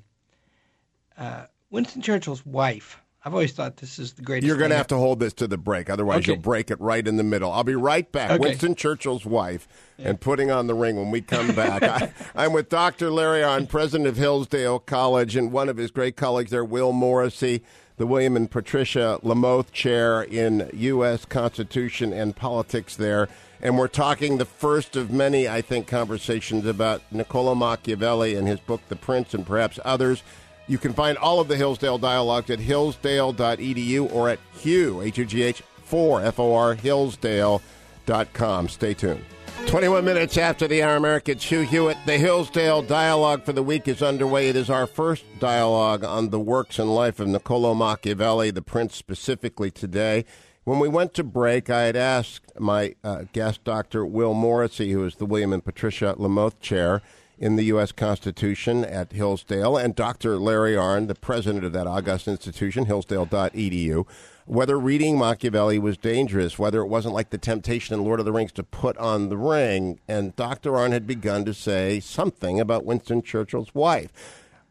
uh, 1.16 1.46
Winston 1.70 2.02
Churchill's 2.02 2.44
wife 2.46 3.00
I've 3.24 3.34
always 3.34 3.52
thought 3.52 3.76
this 3.76 3.98
is 3.98 4.12
the 4.12 4.22
greatest. 4.22 4.46
You're 4.46 4.56
going 4.56 4.70
to 4.70 4.76
have 4.76 4.86
to 4.86 4.96
hold 4.96 5.18
this 5.20 5.34
to 5.34 5.46
the 5.46 5.58
break, 5.58 5.90
otherwise 5.90 6.18
Okay. 6.18 6.32
you'll 6.32 6.40
break 6.40 6.70
it 6.70 6.80
right 6.80 7.06
in 7.06 7.16
the 7.16 7.22
middle. 7.22 7.52
I'll 7.52 7.64
be 7.64 7.74
right 7.74 8.10
back. 8.10 8.30
Okay. 8.30 8.38
Winston 8.38 8.74
Churchill's 8.74 9.26
wife 9.26 9.66
and 9.98 10.18
putting 10.18 10.50
on 10.50 10.66
the 10.68 10.74
ring 10.74 10.96
when 10.96 11.10
we 11.10 11.20
come 11.20 11.54
back. 11.54 11.82
I, 11.82 12.12
I'm 12.34 12.52
with 12.52 12.68
Dr. 12.68 13.10
Larry 13.10 13.42
Arnn 13.42 13.68
president 13.68 14.08
of 14.08 14.16
Hillsdale 14.16 14.78
College, 14.78 15.34
and 15.34 15.50
one 15.50 15.68
of 15.68 15.76
his 15.76 15.90
great 15.90 16.16
colleagues 16.16 16.52
there, 16.52 16.64
Will 16.64 16.92
Morrisey, 16.92 17.62
the 17.98 18.06
William 18.06 18.36
and 18.36 18.50
Patricia 18.50 19.18
LaMothe 19.22 19.70
Chair 19.72 20.22
in 20.22 20.70
U.S. 20.72 21.24
Constitution 21.24 22.12
and 22.12 22.34
Politics 22.34 22.96
there. 22.96 23.28
And 23.60 23.76
we're 23.76 23.88
talking 23.88 24.38
the 24.38 24.44
first 24.44 24.96
of 24.96 25.10
many, 25.10 25.48
I 25.48 25.60
think, 25.60 25.88
conversations 25.88 26.64
about 26.64 27.02
Niccolo 27.10 27.56
Machiavelli 27.56 28.36
and 28.36 28.46
his 28.46 28.60
book, 28.60 28.80
The 28.88 28.96
Prince, 28.96 29.34
and 29.34 29.44
perhaps 29.44 29.80
others. 29.84 30.22
You 30.68 30.78
can 30.78 30.92
find 30.92 31.18
all 31.18 31.40
of 31.40 31.48
the 31.48 31.56
Hillsdale 31.56 31.98
dialogues 31.98 32.50
at 32.50 32.60
hillsdale.edu 32.60 34.12
or 34.12 34.28
at 34.28 34.38
Hugh, 34.52 35.02
H-U-G-H, 35.02 35.62
4, 35.84 36.22
F-O-R, 36.22 36.74
hillsdale.com. 36.74 38.68
Stay 38.68 38.94
tuned. 38.94 39.24
21 39.66 40.04
minutes 40.04 40.36
after 40.38 40.66
the 40.66 40.82
hour, 40.82 40.96
American 40.96 41.36
Hugh 41.38 41.60
Hewitt. 41.60 41.98
The 42.06 42.16
Hillsdale 42.16 42.82
dialogue 42.82 43.44
for 43.44 43.52
the 43.52 43.62
week 43.62 43.86
is 43.86 44.02
underway. 44.02 44.48
It 44.48 44.56
is 44.56 44.70
our 44.70 44.86
first 44.86 45.24
dialogue 45.38 46.04
on 46.04 46.30
the 46.30 46.40
works 46.40 46.78
and 46.78 46.94
life 46.94 47.20
of 47.20 47.28
Niccolo 47.28 47.74
Machiavelli, 47.74 48.50
the 48.50 48.62
prince 48.62 48.96
specifically 48.96 49.70
today. 49.70 50.24
When 50.64 50.78
we 50.78 50.88
went 50.88 51.14
to 51.14 51.24
break, 51.24 51.70
I 51.70 51.82
had 51.82 51.96
asked 51.96 52.58
my 52.58 52.94
uh, 53.04 53.24
guest, 53.32 53.64
Dr. 53.64 54.06
Will 54.06 54.34
Morrisey, 54.34 54.92
who 54.92 55.04
is 55.04 55.16
the 55.16 55.26
William 55.26 55.52
and 55.52 55.64
Patricia 55.64 56.14
LaMothe 56.18 56.60
Chair 56.60 57.02
in 57.38 57.56
the 57.56 57.64
U.S. 57.64 57.92
Constitution 57.92 58.84
at 58.84 59.12
Hillsdale, 59.12 59.76
and 59.76 59.94
Dr. 59.94 60.38
Larry 60.38 60.74
Arnn, 60.74 61.06
the 61.08 61.14
president 61.14 61.64
of 61.64 61.72
that 61.72 61.86
august 61.86 62.26
institution, 62.26 62.86
hillsdale.edu, 62.86 64.06
whether 64.48 64.78
reading 64.78 65.18
Machiavelli 65.18 65.78
was 65.78 65.98
dangerous, 65.98 66.58
whether 66.58 66.80
it 66.80 66.86
wasn't 66.86 67.14
like 67.14 67.28
the 67.28 67.38
temptation 67.38 67.94
in 67.94 68.02
Lord 68.02 68.18
of 68.18 68.24
the 68.24 68.32
Rings 68.32 68.52
to 68.52 68.62
put 68.62 68.96
on 68.96 69.28
the 69.28 69.36
ring. 69.36 70.00
And 70.08 70.34
Dr. 70.36 70.72
Arnn 70.72 70.92
had 70.92 71.06
begun 71.06 71.44
to 71.44 71.52
say 71.52 72.00
something 72.00 72.58
about 72.58 72.86
Winston 72.86 73.22
Churchill's 73.22 73.74
wife. 73.74 74.10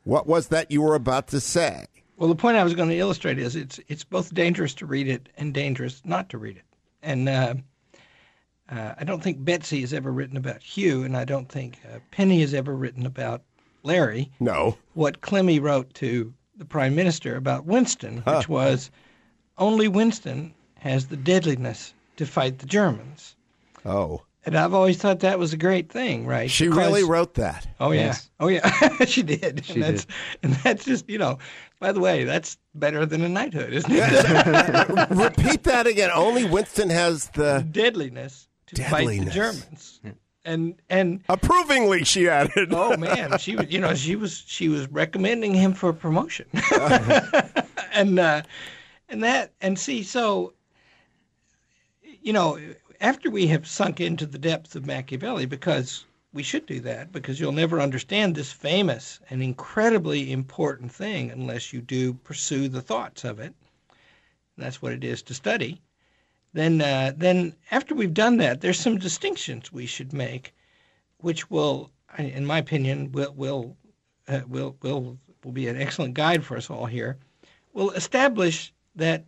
What 0.04 0.26
was 0.26 0.48
that 0.48 0.72
you 0.72 0.82
were 0.82 0.96
about 0.96 1.28
to 1.28 1.40
say? 1.40 1.86
Well, 2.18 2.30
the 2.30 2.36
point 2.36 2.58
I 2.58 2.64
was 2.64 2.74
going 2.74 2.90
to 2.90 2.98
illustrate 2.98 3.38
is 3.38 3.56
it's 3.56 3.80
it's 3.88 4.04
both 4.04 4.34
dangerous 4.34 4.74
to 4.76 4.88
read 4.88 5.08
it 5.08 5.30
and 5.38 5.54
dangerous 5.54 6.02
not 6.04 6.30
to 6.30 6.40
read 6.40 6.58
it. 6.58 6.66
And 7.04 7.30
uh, 7.30 7.54
uh, 8.70 8.96
I 8.98 9.04
don't 9.04 9.22
think 9.22 9.46
Betsy 9.46 9.82
has 9.82 9.94
ever 9.94 10.12
written 10.12 10.38
about 10.38 10.64
Hugh, 10.64 11.04
and 11.04 11.16
I 11.16 11.26
don't 11.26 11.50
think 11.50 11.78
uh, 11.86 12.00
Penny 12.10 12.42
has 12.42 12.56
ever 12.56 12.76
written 12.76 13.06
about 13.06 13.44
Larry. 13.84 14.32
No. 14.40 14.76
What 14.96 15.22
Clemmy 15.22 15.60
wrote 15.60 15.94
to 15.96 16.34
the 16.56 16.66
Prime 16.66 16.96
Minister 16.96 17.36
about 17.36 17.66
Winston, 17.66 18.24
which 18.26 18.50
was 18.50 18.90
only 19.58 19.88
Winston 19.88 20.54
has 20.76 21.08
the 21.08 21.18
deadliness 21.18 21.94
to 22.18 22.26
fight 22.26 22.60
the 22.60 22.66
Germans. 22.66 23.36
Oh. 23.86 24.22
And 24.46 24.58
I've 24.58 24.74
always 24.74 24.98
thought 24.98 25.20
that 25.20 25.40
was 25.40 25.52
a 25.52 25.58
great 25.58 25.90
thing, 25.92 26.26
right? 26.26 26.50
She 26.50 26.66
Because- 26.68 26.78
really 26.78 27.04
wrote 27.04 27.34
that. 27.34 27.68
Oh 27.80 27.92
yeah. 27.92 28.06
Yes. 28.06 28.30
Oh 28.40 28.48
yeah. 28.48 29.04
she 29.06 29.22
did. 29.22 29.66
She 29.66 29.74
and 29.74 29.84
that's 29.84 30.06
did. 30.06 30.14
and 30.44 30.54
that's 30.56 30.86
just, 30.86 31.10
you 31.10 31.18
know, 31.18 31.38
by 31.80 31.92
the 31.92 32.00
way, 32.00 32.24
that's 32.24 32.58
better 32.74 33.06
than 33.06 33.22
a 33.24 33.30
knighthood, 33.30 33.74
isn't 33.74 33.92
it? 33.94 35.10
Repeat 35.12 35.64
that 35.64 35.86
again. 35.86 36.10
Only 36.14 36.46
Winston 36.46 36.90
has 36.90 37.30
the. 37.32 37.68
Deadliness 37.70 38.48
to 38.68 38.84
fight 38.84 39.08
the 39.26 39.32
Germans. 39.32 40.00
And 40.46 40.76
and 40.90 41.22
Approvingly, 41.28 42.06
she 42.06 42.30
added. 42.30 42.70
oh 42.72 42.96
man, 42.98 43.38
she 43.38 43.58
was 43.58 43.70
you 43.70 43.80
know, 43.80 43.94
she 43.96 44.16
was 44.16 44.46
she 44.48 44.70
was 44.70 44.88
recommending 44.90 45.54
him 45.54 45.74
for 45.74 45.92
promotion. 45.92 46.46
and 47.92 48.18
uh 48.18 48.44
and 49.10 49.24
that 49.24 49.54
and 49.62 49.78
see 49.78 50.04
so 50.04 50.54
you 52.28 52.34
know, 52.34 52.60
after 53.00 53.30
we 53.30 53.48
have 53.48 53.66
sunk 53.66 54.02
into 54.02 54.26
the 54.26 54.38
depths 54.38 54.76
of 54.76 54.86
Machiavelli, 54.86 55.46
because 55.46 56.04
we 56.34 56.44
should 56.44 56.66
do 56.66 56.82
that, 56.82 57.12
because 57.14 57.40
you'll 57.40 57.54
never 57.54 57.80
understand 57.80 58.36
this 58.36 58.52
famous 58.52 59.22
and 59.30 59.42
incredibly 59.42 60.34
important 60.34 60.92
thing 60.92 61.32
unless 61.32 61.72
you 61.72 61.80
do 61.80 62.14
pursue 62.14 62.68
the 62.68 62.82
thoughts 62.82 63.24
of 63.24 63.40
it. 63.40 63.54
That's 64.58 64.82
what 64.82 64.92
it 64.92 65.06
is 65.06 65.22
to 65.24 65.34
study. 65.34 65.82
Then, 66.52 66.82
uh, 66.82 67.14
then 67.16 67.56
after 67.72 67.96
we've 67.96 68.14
done 68.14 68.38
that, 68.38 68.60
there's 68.60 68.80
some 68.80 68.98
distinctions 68.98 69.72
we 69.72 69.86
should 69.86 70.12
make, 70.12 70.54
which 71.20 71.50
will, 71.50 71.92
in 72.18 72.46
my 72.46 72.58
opinion, 72.58 73.12
will 73.14 73.34
will 73.34 73.78
uh, 74.28 74.42
will 74.48 74.76
will 74.82 75.18
will 75.46 75.52
be 75.54 75.68
an 75.68 75.80
excellent 75.82 76.14
guide 76.14 76.44
for 76.44 76.58
us 76.58 76.70
all 76.70 76.88
here. 76.88 77.18
Will 77.72 77.92
establish 77.92 78.74
that 78.98 79.26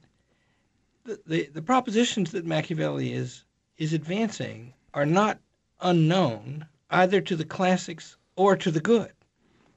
the, 1.05 1.19
the, 1.25 1.49
the 1.53 1.61
propositions 1.61 2.31
that 2.31 2.45
Machiavelli 2.45 3.13
is 3.13 3.43
is 3.77 3.93
advancing 3.93 4.73
are 4.93 5.05
not 5.05 5.39
unknown 5.81 6.65
either 6.89 7.21
to 7.21 7.35
the 7.35 7.45
classics 7.45 8.17
or 8.35 8.55
to 8.57 8.69
the 8.71 8.81
good, 8.81 9.11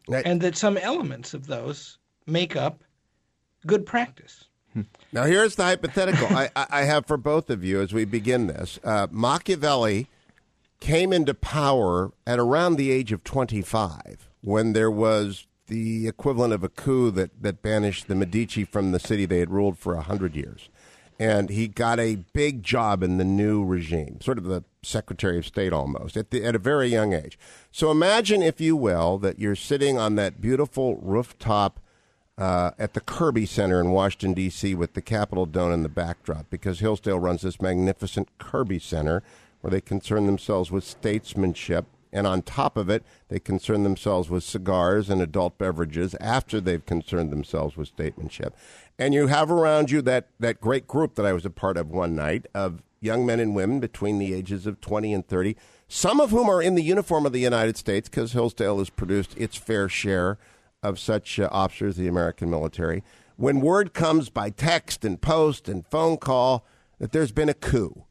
Right. 0.08 0.26
and 0.26 0.40
that 0.40 0.56
some 0.56 0.76
elements 0.76 1.32
of 1.34 1.46
those 1.46 1.98
make 2.26 2.56
up 2.56 2.82
good 3.66 3.86
practice. 3.86 4.44
Now, 5.12 5.24
here's 5.24 5.54
the 5.56 5.64
hypothetical 5.64 6.26
I, 6.34 6.48
I 6.56 6.66
I 6.70 6.82
have 6.84 7.04
for 7.06 7.18
both 7.18 7.50
of 7.50 7.62
you 7.62 7.80
as 7.82 7.92
we 7.92 8.04
begin 8.06 8.46
this. 8.46 8.80
Uh, 8.82 9.06
Machiavelli 9.10 10.08
came 10.80 11.12
into 11.12 11.34
power 11.34 12.10
at 12.26 12.38
around 12.38 12.76
the 12.76 12.90
age 12.90 13.12
of 13.12 13.22
25 13.22 14.30
when 14.40 14.72
there 14.72 14.90
was 14.90 15.46
the 15.72 16.06
equivalent 16.06 16.52
of 16.52 16.62
a 16.62 16.68
coup 16.68 17.10
that, 17.12 17.42
that 17.42 17.62
banished 17.62 18.06
the 18.06 18.14
Medici 18.14 18.64
from 18.64 18.92
the 18.92 19.00
city 19.00 19.24
they 19.24 19.38
had 19.38 19.50
ruled 19.50 19.78
for 19.78 19.94
100 19.94 20.36
years. 20.36 20.68
And 21.18 21.48
he 21.48 21.66
got 21.66 21.98
a 21.98 22.16
big 22.34 22.62
job 22.62 23.02
in 23.02 23.16
the 23.16 23.24
new 23.24 23.64
regime, 23.64 24.20
sort 24.20 24.36
of 24.36 24.44
the 24.44 24.64
Secretary 24.82 25.38
of 25.38 25.46
State 25.46 25.72
almost, 25.72 26.16
at, 26.16 26.30
the, 26.30 26.44
at 26.44 26.54
a 26.54 26.58
very 26.58 26.88
young 26.88 27.14
age. 27.14 27.38
So 27.70 27.90
imagine, 27.90 28.42
if 28.42 28.60
you 28.60 28.76
will, 28.76 29.16
that 29.18 29.38
you're 29.38 29.56
sitting 29.56 29.98
on 29.98 30.16
that 30.16 30.40
beautiful 30.40 30.96
rooftop 30.96 31.80
uh, 32.36 32.72
at 32.78 32.92
the 32.92 33.00
Kirby 33.00 33.46
Center 33.46 33.80
in 33.80 33.90
Washington, 33.90 34.34
D.C., 34.34 34.74
with 34.74 34.92
the 34.92 35.02
Capitol 35.02 35.46
Dome 35.46 35.72
in 35.72 35.82
the 35.82 35.88
backdrop, 35.88 36.50
because 36.50 36.80
Hillsdale 36.80 37.20
runs 37.20 37.42
this 37.42 37.62
magnificent 37.62 38.28
Kirby 38.38 38.78
Center 38.78 39.22
where 39.62 39.70
they 39.70 39.80
concern 39.80 40.26
themselves 40.26 40.70
with 40.70 40.84
statesmanship. 40.84 41.86
And 42.12 42.26
on 42.26 42.42
top 42.42 42.76
of 42.76 42.90
it, 42.90 43.02
they 43.28 43.38
concern 43.38 43.84
themselves 43.84 44.28
with 44.28 44.44
cigars 44.44 45.08
and 45.08 45.22
adult 45.22 45.56
beverages 45.56 46.14
after 46.20 46.60
they've 46.60 46.84
concerned 46.84 47.30
themselves 47.30 47.76
with 47.76 47.88
statesmanship. 47.88 48.54
And 48.98 49.14
you 49.14 49.28
have 49.28 49.50
around 49.50 49.90
you 49.90 50.02
that, 50.02 50.28
that 50.38 50.60
great 50.60 50.86
group 50.86 51.14
that 51.14 51.24
I 51.24 51.32
was 51.32 51.46
a 51.46 51.50
part 51.50 51.78
of 51.78 51.90
one 51.90 52.14
night 52.14 52.46
of 52.54 52.82
young 53.00 53.24
men 53.24 53.40
and 53.40 53.54
women 53.54 53.80
between 53.80 54.18
the 54.18 54.34
ages 54.34 54.66
of 54.66 54.80
20 54.80 55.14
and 55.14 55.26
30, 55.26 55.56
some 55.88 56.20
of 56.20 56.30
whom 56.30 56.48
are 56.48 56.62
in 56.62 56.74
the 56.74 56.82
uniform 56.82 57.26
of 57.26 57.32
the 57.32 57.40
United 57.40 57.76
States 57.76 58.08
because 58.08 58.32
Hillsdale 58.32 58.78
has 58.78 58.90
produced 58.90 59.36
its 59.36 59.56
fair 59.56 59.88
share 59.88 60.38
of 60.82 60.98
such 60.98 61.40
uh, 61.40 61.48
officers 61.50 61.96
of 61.96 62.02
the 62.02 62.08
American 62.08 62.50
military. 62.50 63.02
When 63.36 63.60
word 63.60 63.94
comes 63.94 64.28
by 64.28 64.50
text 64.50 65.04
and 65.04 65.20
post 65.20 65.68
and 65.68 65.86
phone 65.86 66.18
call 66.18 66.64
that 66.98 67.12
there's 67.12 67.32
been 67.32 67.48
a 67.48 67.54
coup, 67.54 68.04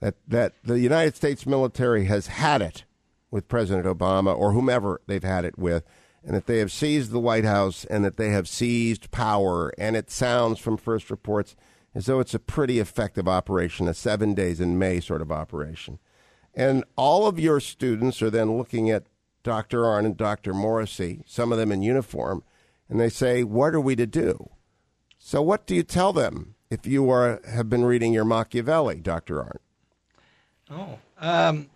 that, 0.00 0.14
that 0.26 0.54
the 0.64 0.78
United 0.78 1.16
States 1.16 1.44
military 1.44 2.04
has 2.04 2.28
had 2.28 2.62
it 2.62 2.84
with 3.30 3.48
President 3.48 3.86
Obama 3.86 4.36
or 4.36 4.52
whomever 4.52 5.00
they've 5.06 5.22
had 5.22 5.44
it 5.44 5.58
with, 5.58 5.84
and 6.24 6.34
that 6.34 6.46
they 6.46 6.58
have 6.58 6.72
seized 6.72 7.10
the 7.10 7.20
White 7.20 7.44
House 7.44 7.84
and 7.84 8.04
that 8.04 8.16
they 8.16 8.30
have 8.30 8.48
seized 8.48 9.10
power, 9.10 9.72
and 9.78 9.96
it 9.96 10.10
sounds 10.10 10.58
from 10.58 10.76
first 10.76 11.10
reports 11.10 11.56
as 11.94 12.06
though 12.06 12.20
it's 12.20 12.34
a 12.34 12.38
pretty 12.38 12.78
effective 12.78 13.26
operation, 13.26 13.88
a 13.88 13.94
seven 13.94 14.34
days 14.34 14.60
in 14.60 14.78
May 14.78 15.00
sort 15.00 15.22
of 15.22 15.32
operation. 15.32 15.98
And 16.54 16.84
all 16.96 17.26
of 17.26 17.38
your 17.38 17.60
students 17.60 18.22
are 18.22 18.30
then 18.30 18.56
looking 18.56 18.90
at 18.90 19.06
Dr. 19.42 19.82
Arnn 19.82 20.04
and 20.04 20.16
Dr. 20.16 20.52
Morrisey, 20.52 21.22
some 21.26 21.52
of 21.52 21.58
them 21.58 21.72
in 21.72 21.82
uniform, 21.82 22.42
and 22.88 23.00
they 23.00 23.08
say, 23.08 23.42
What 23.42 23.74
are 23.74 23.80
we 23.80 23.96
to 23.96 24.06
do? 24.06 24.50
So, 25.18 25.40
what 25.42 25.66
do 25.66 25.74
you 25.74 25.82
tell 25.82 26.12
them 26.12 26.54
if 26.70 26.86
you 26.86 27.08
are, 27.10 27.40
have 27.48 27.68
been 27.68 27.84
reading 27.84 28.12
your 28.12 28.24
Machiavelli, 28.24 29.00
Dr. 29.00 29.36
Arnn? 29.36 29.58
Oh, 30.70 30.98
um, 31.18 31.68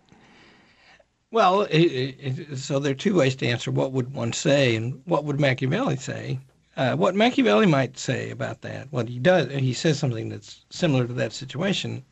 well, 1.31 1.63
it, 1.63 1.77
it, 1.77 2.57
so 2.57 2.79
there 2.79 2.91
are 2.91 2.95
two 2.95 3.15
ways 3.15 3.35
to 3.37 3.47
answer. 3.47 3.71
What 3.71 3.91
would 3.91 4.13
one 4.13 4.33
say, 4.33 4.75
and 4.75 5.01
what 5.05 5.23
would 5.25 5.39
Machiavelli 5.39 5.97
say? 5.97 6.39
Uh, 6.77 6.95
what 6.95 7.15
Machiavelli 7.15 7.65
might 7.65 7.97
say 7.97 8.29
about 8.29 8.61
that, 8.61 8.91
what 8.91 9.07
he 9.07 9.17
does, 9.17 9.49
he 9.51 9.73
says 9.73 9.97
something 9.97 10.29
that's 10.29 10.65
similar 10.69 11.07
to 11.07 11.13
that 11.13 11.31
situation. 11.31 12.03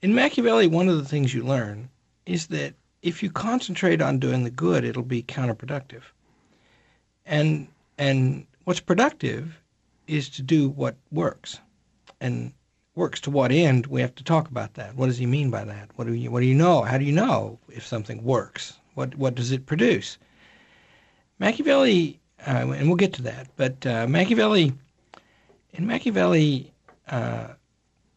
In 0.00 0.14
Machiavelli, 0.14 0.66
one 0.66 0.88
of 0.88 0.96
the 0.96 1.04
things 1.04 1.32
you 1.32 1.44
learn 1.44 1.88
is 2.26 2.48
that 2.48 2.74
if 3.02 3.22
you 3.22 3.30
concentrate 3.30 4.02
on 4.02 4.18
doing 4.18 4.42
the 4.42 4.50
good, 4.50 4.84
it'll 4.84 5.02
be 5.02 5.22
counterproductive. 5.22 6.02
And 7.24 7.68
and 7.98 8.46
what's 8.64 8.80
productive 8.80 9.60
is 10.08 10.28
to 10.30 10.42
do 10.42 10.68
what 10.68 10.96
works, 11.12 11.58
and 12.20 12.52
works 12.94 13.20
to 13.20 13.30
what 13.30 13.52
end? 13.52 13.86
We 13.86 14.00
have 14.00 14.14
to 14.16 14.24
talk 14.24 14.48
about 14.48 14.74
that. 14.74 14.94
What 14.96 15.06
does 15.06 15.18
he 15.18 15.26
mean 15.26 15.50
by 15.50 15.64
that? 15.64 15.90
What 15.96 16.06
do 16.06 16.14
you 16.14 16.30
what 16.30 16.40
do 16.40 16.46
you 16.46 16.54
know? 16.54 16.82
How 16.82 16.98
do 16.98 17.04
you 17.04 17.12
know 17.12 17.58
if 17.68 17.86
something 17.86 18.22
works? 18.22 18.78
What 18.94 19.14
what 19.16 19.34
does 19.34 19.52
it 19.52 19.66
produce? 19.66 20.18
Machiavelli, 21.38 22.20
uh, 22.46 22.70
and 22.70 22.86
we'll 22.86 22.96
get 22.96 23.14
to 23.14 23.22
that, 23.22 23.48
but 23.56 23.84
uh, 23.86 24.06
Machiavelli 24.06 24.72
in 25.72 25.86
Machiavelli, 25.86 26.72
uh, 27.08 27.48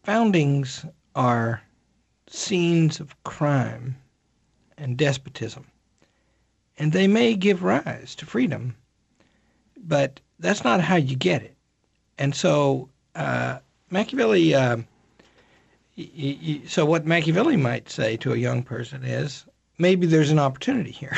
foundings 0.04 0.86
are 1.16 1.62
scenes 2.28 3.00
of 3.00 3.24
crime 3.24 3.96
and 4.78 4.98
despotism, 4.98 5.66
and 6.78 6.92
they 6.92 7.08
may 7.08 7.34
give 7.34 7.64
rise 7.64 8.14
to 8.16 8.26
freedom, 8.26 8.76
but 9.78 10.20
that's 10.40 10.64
not 10.64 10.82
how 10.82 10.98
you 10.98 11.16
get 11.16 11.44
it. 11.44 11.56
And 12.18 12.36
so 12.36 12.90
uh, 13.90 13.94
Machiavelli. 13.94 14.54
Uh, 14.54 14.78
so 16.68 16.86
what 16.86 17.06
Machiavelli 17.06 17.58
might 17.58 17.90
say 17.90 18.18
to 18.18 18.34
a 18.34 18.38
young 18.38 18.64
person 18.64 19.04
is, 19.04 19.46
maybe 19.78 20.08
there's 20.08 20.32
an 20.32 20.40
opportunity 20.40 20.92
here. 20.92 21.18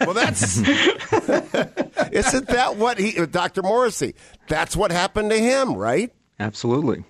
well, 0.00 0.14
that's 0.14 0.58
isn't 2.12 2.48
that 2.48 2.76
what 2.76 2.98
he, 2.98 3.12
Dr. 3.26 3.62
Morrisey? 3.62 4.14
That's 4.48 4.76
what 4.76 4.90
happened 4.90 5.30
to 5.30 5.38
him, 5.38 5.74
right? 5.74 6.12
Absolutely. 6.40 7.04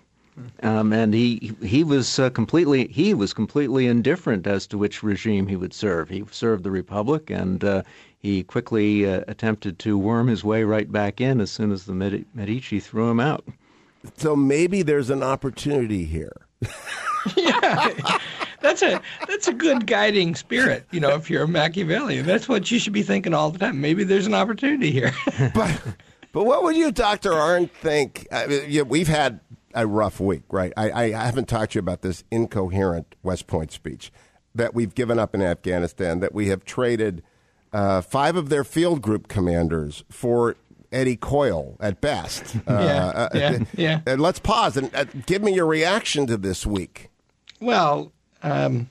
Um, 0.63 0.93
and 0.93 1.15
he 1.15 1.55
he 1.63 1.83
was 1.83 2.19
uh, 2.19 2.29
completely 2.29 2.89
he 2.89 3.15
was 3.15 3.33
completely 3.33 3.87
indifferent 3.87 4.47
as 4.47 4.67
to 4.67 4.77
which 4.77 5.03
regime 5.03 5.47
he 5.47 5.57
would 5.57 5.73
serve. 5.73 6.11
He 6.11 6.25
served 6.31 6.63
the 6.63 6.71
republic, 6.71 7.31
and 7.31 7.65
uh, 7.65 7.83
he 8.19 8.43
quickly 8.43 9.09
uh, 9.11 9.23
attempted 9.29 9.79
to 9.81 9.97
worm 9.97 10.27
his 10.27 10.45
way 10.45 10.65
right 10.65 10.93
back 10.93 11.23
in 11.23 11.41
as 11.41 11.51
soon 11.51 11.73
as 11.73 11.87
the 11.87 11.95
Medici 12.35 12.81
threw 12.81 13.09
him 13.09 13.19
out. 13.19 13.47
So 14.17 14.37
maybe 14.37 14.83
there's 14.83 15.11
an 15.11 15.23
opportunity 15.23 16.05
here. 16.05 16.47
yeah, 17.37 18.19
that's 18.61 18.83
a 18.83 19.01
that's 19.29 19.49
a 19.49 19.53
good 19.53 19.87
guiding 19.87 20.35
spirit. 20.35 20.87
You 20.91 21.01
know, 21.01 21.15
if 21.15 21.29
you're 21.29 21.45
a 21.45 21.49
Machiavellian, 21.49 22.27
that's 22.27 22.49
what 22.49 22.71
you 22.71 22.79
should 22.79 22.93
be 22.93 23.03
thinking 23.03 23.35
all 23.35 23.51
the 23.51 23.59
time. 23.59 23.81
Maybe 23.81 24.05
there's 24.05 24.27
an 24.27 24.35
opportunity 24.35 24.91
here. 24.91 25.13
but 25.55 25.81
but 26.33 26.45
what 26.45 26.63
would 26.63 26.77
you, 26.77 26.93
Doctor 26.93 27.31
Arnn, 27.31 27.71
think? 27.71 28.27
I 28.31 28.47
mean, 28.47 28.63
yeah, 28.69 28.83
we've 28.83 29.09
had 29.09 29.41
a 29.75 29.87
rough 29.87 30.21
week, 30.21 30.43
right? 30.51 30.73
I, 30.77 31.13
I 31.13 31.25
haven't 31.25 31.49
talked 31.49 31.73
to 31.73 31.77
you 31.77 31.81
about 31.81 32.03
this 32.03 32.25
incoherent 32.31 33.15
West 33.23 33.47
Point 33.47 33.73
speech 33.73 34.11
that 34.55 34.75
we've 34.75 34.95
given 34.95 35.19
up 35.19 35.35
in 35.35 35.43
Afghanistan. 35.43 36.21
That 36.21 36.35
we 36.35 36.49
have 36.49 36.65
traded 36.65 37.23
uh, 37.73 38.01
five 38.01 38.37
of 38.37 38.49
their 38.49 38.65
field 38.65 39.03
group 39.03 39.29
commanders 39.29 40.05
for 40.11 40.57
Eddie 40.97 41.17
Coyle 41.17 41.77
at 41.81 42.01
best. 42.01 42.57
Uh, 42.67 42.83
yeah, 42.83 43.07
uh, 43.07 43.29
yeah, 43.35 43.59
yeah. 43.77 44.01
And 44.07 44.21
let's 44.21 44.41
pause 44.41 44.77
and 44.77 44.93
uh, 44.95 45.05
give 45.27 45.41
me 45.41 45.55
your 45.55 45.67
reaction 45.67 46.27
to 46.27 46.37
this 46.37 46.67
week. 46.67 47.11
Well, 47.61 48.13
um, 48.43 48.91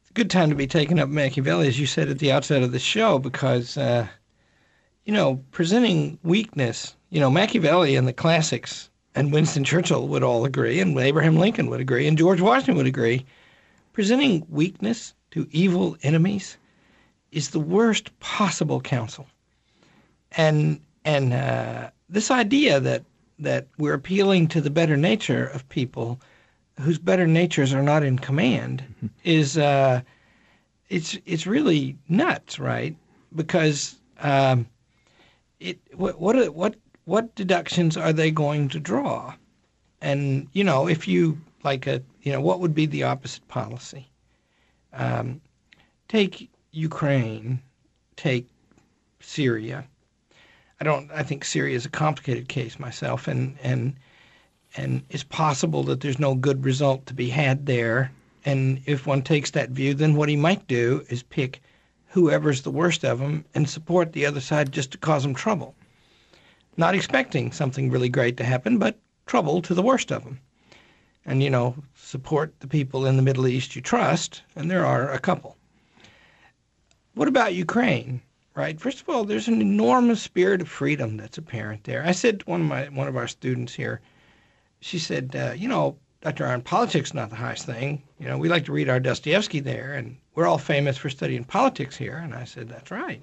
it's 0.00 0.10
a 0.10 0.14
good 0.14 0.30
time 0.30 0.48
to 0.48 0.56
be 0.56 0.66
taking 0.66 0.98
up 0.98 1.08
Machiavelli, 1.08 1.68
as 1.68 1.78
you 1.78 1.86
said 1.86 2.08
at 2.08 2.18
the 2.18 2.32
outset 2.32 2.62
of 2.62 2.72
the 2.72 2.80
show, 2.80 3.18
because 3.18 3.76
uh, 3.76 4.08
you 5.04 5.12
know 5.12 5.36
presenting 5.52 6.18
weakness. 6.24 6.96
You 7.10 7.20
know 7.20 7.30
Machiavelli 7.30 7.94
and 7.94 8.08
the 8.08 8.12
classics, 8.12 8.90
and 9.14 9.32
Winston 9.32 9.62
Churchill 9.62 10.08
would 10.08 10.24
all 10.24 10.44
agree, 10.44 10.80
and 10.80 10.98
Abraham 10.98 11.36
Lincoln 11.36 11.70
would 11.70 11.80
agree, 11.80 12.08
and 12.08 12.18
George 12.18 12.40
Washington 12.40 12.76
would 12.76 12.86
agree. 12.86 13.24
Presenting 13.92 14.44
weakness 14.48 15.14
to 15.30 15.46
evil 15.52 15.96
enemies 16.02 16.56
is 17.30 17.50
the 17.50 17.60
worst 17.60 18.18
possible 18.18 18.80
counsel 18.80 19.28
and 20.36 20.80
and 21.04 21.32
uh, 21.32 21.90
this 22.08 22.30
idea 22.30 22.80
that 22.80 23.04
that 23.38 23.66
we're 23.78 23.94
appealing 23.94 24.46
to 24.48 24.60
the 24.60 24.70
better 24.70 24.96
nature 24.96 25.46
of 25.46 25.68
people 25.68 26.20
whose 26.80 26.98
better 26.98 27.26
natures 27.26 27.72
are 27.74 27.82
not 27.82 28.02
in 28.02 28.18
command 28.18 28.82
mm-hmm. 28.96 29.06
is 29.24 29.58
uh, 29.58 30.00
it's 30.88 31.18
it's 31.26 31.46
really 31.46 31.96
nuts, 32.08 32.58
right? 32.58 32.96
Because 33.34 33.96
um, 34.20 34.66
it 35.60 35.78
what 35.94 36.20
what 36.20 36.54
what 36.54 36.76
what 37.04 37.34
deductions 37.34 37.96
are 37.96 38.12
they 38.12 38.30
going 38.30 38.68
to 38.70 38.80
draw? 38.80 39.34
And 40.00 40.48
you 40.52 40.64
know, 40.64 40.88
if 40.88 41.06
you 41.06 41.38
like 41.62 41.86
a 41.86 42.02
you 42.22 42.32
know, 42.32 42.40
what 42.40 42.60
would 42.60 42.74
be 42.74 42.86
the 42.86 43.02
opposite 43.02 43.46
policy? 43.48 44.08
Um, 44.92 45.40
take 46.08 46.50
Ukraine, 46.72 47.60
take 48.16 48.46
Syria 49.20 49.84
I 50.80 50.84
don't. 50.84 51.10
I 51.12 51.22
think 51.22 51.44
Syria 51.44 51.76
is 51.76 51.86
a 51.86 51.90
complicated 51.90 52.48
case 52.48 52.78
myself, 52.78 53.28
and 53.28 53.56
and 53.62 53.94
and 54.76 55.02
it's 55.08 55.22
possible 55.22 55.84
that 55.84 56.00
there's 56.00 56.18
no 56.18 56.34
good 56.34 56.64
result 56.64 57.06
to 57.06 57.14
be 57.14 57.28
had 57.28 57.66
there. 57.66 58.10
And 58.44 58.82
if 58.84 59.06
one 59.06 59.22
takes 59.22 59.52
that 59.52 59.70
view, 59.70 59.94
then 59.94 60.16
what 60.16 60.28
he 60.28 60.36
might 60.36 60.66
do 60.66 61.04
is 61.08 61.22
pick 61.22 61.62
whoever's 62.08 62.62
the 62.62 62.70
worst 62.70 63.04
of 63.04 63.18
them 63.18 63.44
and 63.54 63.68
support 63.68 64.12
the 64.12 64.26
other 64.26 64.40
side 64.40 64.72
just 64.72 64.92
to 64.92 64.98
cause 64.98 65.22
them 65.22 65.34
trouble, 65.34 65.74
not 66.76 66.94
expecting 66.94 67.52
something 67.52 67.90
really 67.90 68.08
great 68.08 68.36
to 68.36 68.44
happen, 68.44 68.78
but 68.78 68.98
trouble 69.26 69.62
to 69.62 69.74
the 69.74 69.82
worst 69.82 70.10
of 70.12 70.24
them. 70.24 70.40
And 71.24 71.42
you 71.42 71.50
know, 71.50 71.76
support 71.94 72.54
the 72.60 72.68
people 72.68 73.06
in 73.06 73.16
the 73.16 73.22
Middle 73.22 73.46
East 73.46 73.74
you 73.74 73.80
trust, 73.80 74.42
and 74.54 74.70
there 74.70 74.84
are 74.84 75.10
a 75.10 75.18
couple. 75.18 75.56
What 77.14 77.28
about 77.28 77.54
Ukraine? 77.54 78.20
Right? 78.54 78.80
First 78.80 79.00
of 79.00 79.08
all, 79.08 79.24
there's 79.24 79.48
an 79.48 79.60
enormous 79.60 80.22
spirit 80.22 80.60
of 80.60 80.68
freedom 80.68 81.16
that's 81.16 81.38
apparent 81.38 81.84
there. 81.84 82.04
I 82.06 82.12
said 82.12 82.40
to 82.40 82.46
one 82.46 82.60
of 82.60 82.66
my 82.68 82.84
one 82.88 83.08
of 83.08 83.16
our 83.16 83.26
students 83.26 83.74
here, 83.74 84.00
she 84.80 84.98
said, 84.98 85.34
uh, 85.34 85.54
you 85.56 85.66
know, 85.66 85.96
Dr. 86.20 86.44
Arnn, 86.44 86.62
politics 86.62 87.12
not 87.12 87.30
the 87.30 87.36
highest 87.36 87.66
thing. 87.66 88.02
You 88.18 88.28
know, 88.28 88.38
we 88.38 88.48
like 88.48 88.64
to 88.66 88.72
read 88.72 88.88
our 88.88 89.00
Dostoevsky 89.00 89.60
there, 89.60 89.92
and 89.92 90.16
we're 90.34 90.46
all 90.46 90.58
famous 90.58 90.96
for 90.96 91.10
studying 91.10 91.44
politics 91.44 91.96
here. 91.96 92.16
And 92.16 92.32
I 92.32 92.44
said, 92.44 92.68
that's 92.68 92.90
right. 92.90 93.22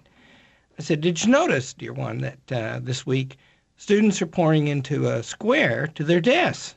I 0.77 0.83
said, 0.83 1.01
did 1.01 1.23
you 1.23 1.31
notice, 1.31 1.73
dear 1.73 1.93
one, 1.93 2.19
that 2.19 2.51
uh, 2.51 2.79
this 2.81 3.05
week 3.05 3.37
students 3.77 4.21
are 4.21 4.27
pouring 4.27 4.67
into 4.67 5.07
a 5.07 5.23
square 5.23 5.87
to 5.95 6.03
their 6.03 6.21
desks? 6.21 6.75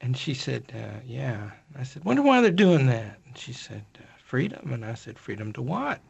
And 0.00 0.16
she 0.16 0.34
said, 0.34 0.72
uh, 0.74 1.00
yeah. 1.06 1.50
I 1.78 1.82
said, 1.82 2.04
wonder 2.04 2.22
why 2.22 2.40
they're 2.40 2.50
doing 2.50 2.86
that. 2.86 3.18
And 3.26 3.38
she 3.38 3.52
said, 3.52 3.84
uh, 3.98 4.02
freedom. 4.18 4.72
And 4.72 4.84
I 4.84 4.94
said, 4.94 5.18
freedom 5.18 5.52
to 5.54 5.62
what? 5.62 6.00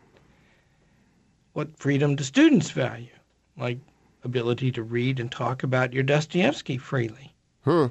What 1.56 1.74
freedom 1.78 2.14
do 2.14 2.22
students 2.22 2.70
value? 2.70 3.08
Like 3.56 3.78
ability 4.24 4.70
to 4.72 4.82
read 4.82 5.18
and 5.18 5.32
talk 5.32 5.62
about 5.62 5.94
your 5.94 6.02
Dostoevsky 6.02 6.76
freely. 6.76 7.34
Hmm. 7.64 7.86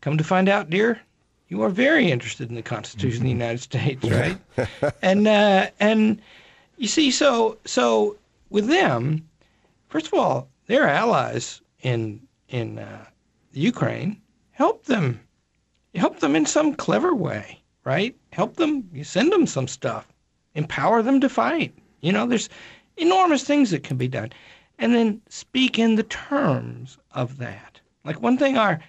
Come 0.00 0.18
to 0.18 0.24
find 0.24 0.48
out, 0.48 0.70
dear, 0.70 1.00
you 1.48 1.62
are 1.62 1.68
very 1.68 2.10
interested 2.10 2.48
in 2.48 2.56
the 2.56 2.62
Constitution 2.62 3.18
of 3.18 3.22
the 3.22 3.28
United 3.28 3.60
States, 3.60 4.04
right? 4.10 4.38
and 5.02 5.28
uh, 5.28 5.68
and 5.78 6.20
you 6.78 6.88
see, 6.88 7.12
so 7.12 7.58
so 7.64 8.16
with 8.50 8.66
them, 8.66 9.28
first 9.88 10.08
of 10.08 10.14
all, 10.14 10.48
their 10.66 10.88
allies 10.88 11.60
in 11.82 12.20
in 12.48 12.80
uh, 12.80 13.04
Ukraine 13.52 14.20
help 14.50 14.84
them, 14.86 15.20
help 15.94 16.18
them 16.18 16.34
in 16.34 16.44
some 16.44 16.74
clever 16.74 17.14
way, 17.14 17.62
right? 17.84 18.16
Help 18.32 18.56
them, 18.56 18.90
you 18.92 19.04
send 19.04 19.30
them 19.30 19.46
some 19.46 19.68
stuff, 19.68 20.08
empower 20.56 21.02
them 21.02 21.20
to 21.20 21.28
fight. 21.28 21.72
You 22.00 22.12
know, 22.12 22.26
there's 22.26 22.48
enormous 22.96 23.44
things 23.44 23.70
that 23.70 23.82
can 23.84 23.96
be 23.96 24.08
done. 24.08 24.32
And 24.78 24.94
then 24.94 25.22
speak 25.28 25.78
in 25.78 25.94
the 25.94 26.02
terms 26.02 26.98
of 27.12 27.38
that. 27.38 27.80
Like 28.04 28.20
one 28.20 28.36
thing 28.36 28.58
our, 28.58 28.80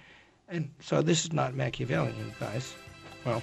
and 0.48 0.70
so 0.80 1.02
this 1.02 1.24
is 1.24 1.32
not 1.32 1.54
Machiavellian 1.54 2.14
advice. 2.20 2.74
Well, 3.24 3.42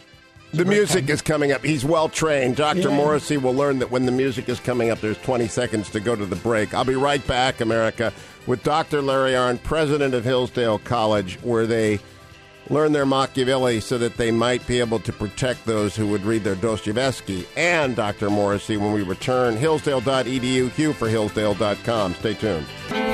the 0.53 0.65
music 0.65 1.09
is 1.09 1.21
coming 1.21 1.51
up. 1.51 1.65
He's 1.65 1.83
well 1.83 2.07
trained. 2.07 2.55
Dr. 2.55 2.79
Yeah. 2.79 2.97
Morrisey 2.97 3.41
will 3.41 3.53
learn 3.53 3.79
that 3.79 3.91
when 3.91 4.05
the 4.05 4.11
music 4.11 4.47
is 4.47 4.59
coming 4.59 4.89
up, 4.89 5.01
there's 5.01 5.17
20 5.17 5.47
seconds 5.47 5.89
to 5.89 5.99
go 5.99 6.15
to 6.15 6.25
the 6.25 6.35
break. 6.37 6.73
I'll 6.73 6.85
be 6.85 6.95
right 6.95 7.25
back, 7.27 7.59
America, 7.61 8.13
with 8.47 8.63
Dr. 8.63 9.01
Larry 9.01 9.31
Arnn, 9.31 9.61
president 9.63 10.13
of 10.13 10.23
Hillsdale 10.23 10.79
College, 10.79 11.39
where 11.41 11.67
they 11.67 11.99
learn 12.69 12.91
their 12.91 13.05
Machiavelli 13.05 13.79
so 13.79 13.97
that 13.97 14.17
they 14.17 14.31
might 14.31 14.65
be 14.67 14.79
able 14.79 14.99
to 14.99 15.13
protect 15.13 15.65
those 15.65 15.95
who 15.95 16.07
would 16.07 16.23
read 16.23 16.43
their 16.43 16.55
Dostoevsky. 16.55 17.45
And 17.55 17.95
Dr. 17.95 18.29
Morrisey, 18.29 18.77
when 18.77 18.93
we 18.93 19.03
return, 19.03 19.55
hillsdale.edu, 19.55 20.71
Hugh 20.71 20.93
for 20.93 21.07
hillsdale.com. 21.07 22.13
Stay 22.15 22.33
tuned. 22.33 22.65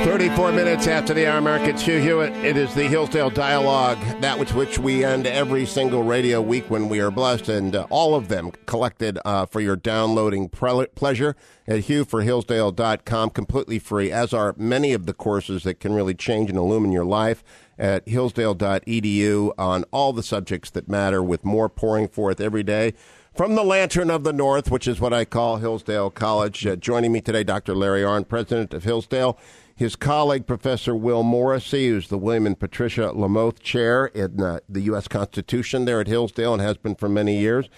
34 0.04 0.50
minutes 0.50 0.88
after 0.88 1.14
the 1.14 1.26
hour 1.26 1.42
it's 1.64 1.82
Hugh 1.82 2.00
Hewitt. 2.00 2.32
It 2.44 2.56
is 2.56 2.74
the 2.74 2.88
Hillsdale 2.88 3.30
Dialogue, 3.30 3.98
that 4.20 4.38
with 4.38 4.52
which 4.54 4.78
we 4.78 5.04
end 5.04 5.26
every 5.26 5.64
single 5.64 6.02
radio 6.02 6.42
week 6.42 6.68
when 6.68 6.88
we 6.88 7.00
are 7.00 7.10
blessed, 7.10 7.48
and 7.48 7.76
uh, 7.76 7.86
all 7.88 8.14
of 8.14 8.28
them 8.28 8.50
collected 8.66 9.18
uh, 9.24 9.46
for 9.46 9.60
your 9.60 9.76
downloading 9.76 10.48
pre- 10.48 10.86
pleasure 10.94 11.36
at 11.68 11.84
hughforhillsdale.com, 11.84 13.30
completely 13.30 13.78
free, 13.78 14.10
as 14.10 14.32
are 14.32 14.54
many 14.56 14.92
of 14.92 15.06
the 15.06 15.14
courses 15.14 15.62
that 15.62 15.78
can 15.78 15.92
really 15.92 16.14
change 16.14 16.50
and 16.50 16.58
illumine 16.58 16.90
your 16.90 17.04
life 17.04 17.44
at 17.82 18.08
hillsdale.edu 18.08 19.52
on 19.58 19.84
all 19.90 20.12
the 20.12 20.22
subjects 20.22 20.70
that 20.70 20.88
matter, 20.88 21.20
with 21.20 21.44
more 21.44 21.68
pouring 21.68 22.06
forth 22.06 22.40
every 22.40 22.62
day. 22.62 22.94
From 23.34 23.56
the 23.56 23.64
Lantern 23.64 24.08
of 24.08 24.22
the 24.22 24.32
North, 24.32 24.70
which 24.70 24.86
is 24.86 25.00
what 25.00 25.12
I 25.12 25.24
call 25.24 25.56
Hillsdale 25.56 26.10
College, 26.10 26.64
uh, 26.64 26.76
joining 26.76 27.10
me 27.10 27.20
today, 27.20 27.42
Dr. 27.42 27.74
Larry 27.74 28.02
Arnn, 28.02 28.28
president 28.28 28.72
of 28.72 28.84
Hillsdale. 28.84 29.36
His 29.74 29.96
colleague, 29.96 30.46
Professor 30.46 30.94
Will 30.94 31.24
Morrisey, 31.24 31.88
who's 31.88 32.06
the 32.06 32.18
William 32.18 32.46
and 32.46 32.60
Patricia 32.60 33.10
LaMothe 33.12 33.58
Chair 33.58 34.06
in 34.06 34.40
uh, 34.40 34.60
the 34.68 34.82
U.S. 34.82 35.08
Constitution 35.08 35.84
there 35.84 36.00
at 36.00 36.06
Hillsdale 36.06 36.52
and 36.52 36.62
has 36.62 36.76
been 36.76 36.94
for 36.94 37.08
many 37.08 37.38
years. 37.38 37.68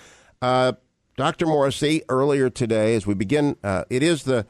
Uh, 0.43 0.73
Dr. 1.17 1.47
Morrisey, 1.47 2.03
earlier 2.11 2.51
today, 2.51 2.95
as 2.95 3.07
we 3.07 3.15
begin, 3.15 3.57
uh, 3.65 3.85
it 3.89 4.03
is 4.03 4.25
the 4.25 4.45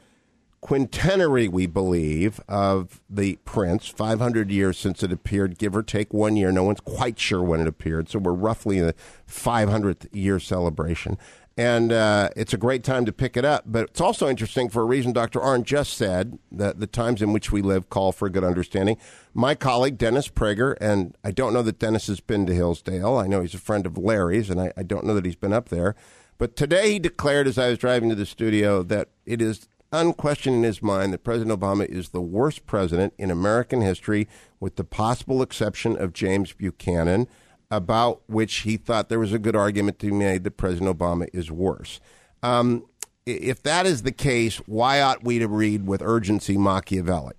quintenary, 0.61 1.47
we 1.47 1.65
believe, 1.65 2.39
of 2.47 3.01
the 3.09 3.37
Prince, 3.45 3.87
500 3.87 4.51
years 4.51 4.77
since 4.77 5.03
it 5.03 5.11
appeared, 5.11 5.57
give 5.57 5.75
or 5.75 5.83
take 5.83 6.13
one 6.13 6.35
year. 6.35 6.51
No 6.51 6.63
one's 6.63 6.79
quite 6.79 7.19
sure 7.19 7.43
when 7.43 7.61
it 7.61 7.67
appeared, 7.67 8.09
so 8.09 8.19
we're 8.19 8.33
roughly 8.33 8.79
in 8.79 8.87
the 8.87 8.95
500th 9.29 10.07
year 10.11 10.39
celebration. 10.39 11.17
And 11.57 11.93
uh, 11.93 12.29
it's 12.35 12.53
a 12.53 12.57
great 12.57 12.83
time 12.83 13.05
to 13.05 13.13
pick 13.13 13.37
it 13.37 13.45
up. 13.45 13.63
But 13.65 13.85
it's 13.85 14.01
also 14.01 14.27
interesting 14.27 14.67
for 14.67 14.81
a 14.81 14.85
reason 14.85 15.13
Dr. 15.13 15.39
Arnn 15.39 15.63
just 15.63 15.93
said 15.93 16.37
that 16.51 16.79
the 16.79 16.87
times 16.87 17.21
in 17.21 17.31
which 17.31 17.51
we 17.51 17.61
live 17.61 17.89
call 17.89 18.11
for 18.11 18.25
a 18.25 18.31
good 18.31 18.43
understanding. 18.43 18.97
My 19.33 19.55
colleague, 19.55 19.97
Dennis 19.97 20.27
Prager, 20.27 20.75
and 20.81 21.17
I 21.23 21.31
don't 21.31 21.53
know 21.53 21.61
that 21.61 21.79
Dennis 21.79 22.07
has 22.07 22.19
been 22.19 22.45
to 22.47 22.53
Hillsdale. 22.53 23.15
I 23.17 23.27
know 23.27 23.41
he's 23.41 23.53
a 23.53 23.59
friend 23.59 23.85
of 23.85 23.97
Larry's, 23.97 24.49
and 24.49 24.59
I, 24.59 24.73
I 24.75 24.83
don't 24.83 25.05
know 25.05 25.15
that 25.15 25.25
he's 25.25 25.35
been 25.35 25.53
up 25.53 25.69
there. 25.69 25.95
But 26.37 26.57
today 26.57 26.93
he 26.93 26.99
declared 26.99 27.47
as 27.47 27.57
I 27.57 27.69
was 27.69 27.77
driving 27.77 28.09
to 28.09 28.15
the 28.15 28.25
studio 28.25 28.83
that 28.83 29.07
it 29.25 29.41
is 29.41 29.69
unquestioned 29.95 30.57
in 30.57 30.63
his 30.63 30.81
mind 30.81 31.13
that 31.13 31.23
President 31.23 31.59
Obama 31.59 31.85
is 31.85 32.09
the 32.09 32.21
worst 32.21 32.65
president 32.65 33.13
in 33.17 33.31
American 33.31 33.81
history, 33.81 34.27
with 34.59 34.75
the 34.75 34.83
possible 34.83 35.41
exception 35.41 35.95
of 35.97 36.13
James 36.13 36.53
Buchanan, 36.53 37.27
about 37.71 38.21
which 38.27 38.57
he 38.57 38.77
thought 38.77 39.09
there 39.09 39.19
was 39.19 39.33
a 39.33 39.39
good 39.39 39.55
argument 39.55 39.99
to 39.99 40.07
be 40.07 40.11
made 40.11 40.43
that 40.43 40.57
President 40.57 40.97
Obama 40.97 41.27
is 41.33 41.51
worse. 41.51 41.99
Um, 42.43 42.85
if 43.25 43.63
that 43.63 43.85
is 43.85 44.03
the 44.03 44.11
case, 44.11 44.57
why 44.67 45.01
ought 45.01 45.23
we 45.23 45.39
to 45.39 45.47
read 45.47 45.87
with 45.87 46.01
urgency 46.01 46.57
Machiavelli? 46.57 47.33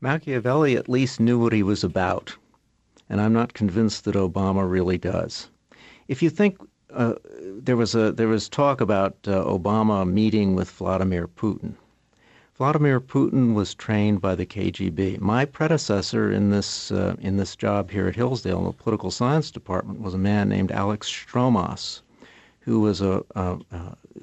Machiavelli 0.00 0.76
at 0.76 0.88
least 0.88 1.20
knew 1.20 1.38
what 1.38 1.52
he 1.52 1.62
was 1.62 1.84
about, 1.84 2.34
and 3.10 3.20
I'm 3.20 3.34
not 3.34 3.52
convinced 3.52 4.04
that 4.04 4.14
Obama 4.14 4.68
really 4.68 4.96
does. 4.96 5.50
If 6.08 6.22
you 6.22 6.30
think 6.30 6.56
uh, 6.92 7.14
there 7.24 7.76
was 7.76 7.94
a 7.94 8.12
there 8.12 8.28
was 8.28 8.48
talk 8.48 8.80
about 8.80 9.16
uh, 9.26 9.44
Obama 9.44 10.08
meeting 10.08 10.54
with 10.54 10.70
Vladimir 10.70 11.28
Putin. 11.28 11.74
Vladimir 12.56 13.00
Putin 13.00 13.54
was 13.54 13.74
trained 13.74 14.20
by 14.20 14.34
the 14.34 14.44
KGB. 14.44 15.20
My 15.20 15.44
predecessor 15.44 16.30
in 16.30 16.50
this 16.50 16.90
uh, 16.90 17.16
in 17.20 17.36
this 17.36 17.56
job 17.56 17.90
here 17.90 18.06
at 18.08 18.16
Hillsdale 18.16 18.58
in 18.58 18.64
the 18.64 18.72
political 18.72 19.10
science 19.10 19.50
department 19.50 20.00
was 20.00 20.14
a 20.14 20.18
man 20.18 20.48
named 20.48 20.72
Alex 20.72 21.08
Shtromas, 21.08 22.02
who 22.60 22.80
was 22.80 23.00
a 23.00 23.24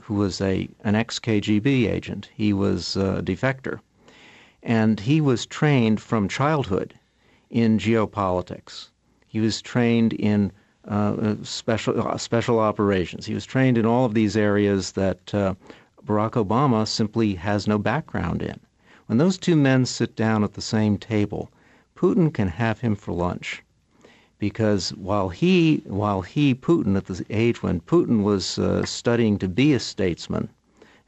who 0.02 0.14
was 0.14 0.42
a 0.42 0.70
an 0.84 0.96
ex 0.96 1.20
KGB 1.20 1.90
agent. 1.90 2.30
He 2.34 2.54
was 2.54 2.96
a 2.96 3.22
defector, 3.24 3.80
and 4.62 5.00
he 5.00 5.20
was 5.22 5.46
trained 5.46 6.00
from 6.02 6.28
childhood 6.28 6.94
in 7.50 7.80
geopolitics. 7.80 8.90
He 9.26 9.40
was 9.40 9.62
trained 9.62 10.14
in 10.14 10.52
uh, 10.88 11.36
special 11.44 12.08
uh, 12.08 12.18
special 12.18 12.60
operations. 12.60 13.26
He 13.26 13.34
was 13.34 13.46
trained 13.46 13.78
in 13.78 13.86
all 13.86 14.06
of 14.06 14.14
these 14.14 14.38
areas 14.38 14.94
that 14.94 15.34
uh, 15.34 15.54
Barack 16.06 16.32
Obama 16.32 16.88
simply 16.88 17.36
has 17.36 17.68
no 17.68 17.78
background 17.78 18.42
in. 18.42 18.60
When 19.08 19.18
those 19.18 19.38
two 19.38 19.58
men 19.58 19.86
sit 19.86 20.16
down 20.16 20.44
at 20.46 20.54
the 20.54 20.62
same 20.62 20.98
table, 20.98 21.50
Putin 21.96 22.34
can 22.34 22.48
have 22.48 22.80
him 22.80 22.96
for 22.96 23.12
lunch, 23.12 23.64
because 24.40 24.92
while 24.94 25.28
he 25.28 25.84
while 25.86 26.22
he 26.22 26.56
Putin 26.56 26.96
at 26.96 27.08
the 27.08 27.26
age 27.30 27.62
when 27.62 27.82
Putin 27.82 28.24
was 28.24 28.58
uh, 28.58 28.86
studying 28.86 29.38
to 29.40 29.50
be 29.50 29.74
a 29.74 29.80
statesman 29.80 30.48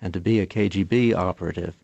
and 0.01 0.13
to 0.13 0.19
be 0.19 0.39
a 0.39 0.47
KGB 0.47 1.15
operative, 1.15 1.75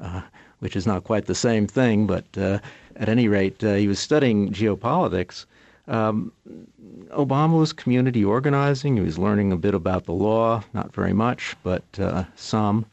uh, 0.00 0.22
which 0.60 0.74
is 0.74 0.86
not 0.86 1.04
quite 1.04 1.26
the 1.26 1.34
same 1.34 1.66
thing, 1.66 2.06
but 2.06 2.24
uh, 2.38 2.60
at 2.96 3.10
any 3.10 3.28
rate, 3.28 3.60
he 3.60 3.88
was 3.88 3.98
studying 3.98 4.52
geopolitics. 4.52 5.44
Um, 5.88 6.32
Obama 7.08 7.58
was 7.58 7.72
community 7.72 8.24
organizing. 8.24 8.96
He 8.96 9.02
was 9.02 9.18
learning 9.18 9.52
a 9.52 9.56
bit 9.56 9.74
about 9.74 10.04
the 10.04 10.12
law, 10.12 10.62
not 10.74 10.94
very 10.94 11.12
much, 11.12 11.56
but 11.62 11.84
uh, 11.98 12.24
some. 12.36 12.86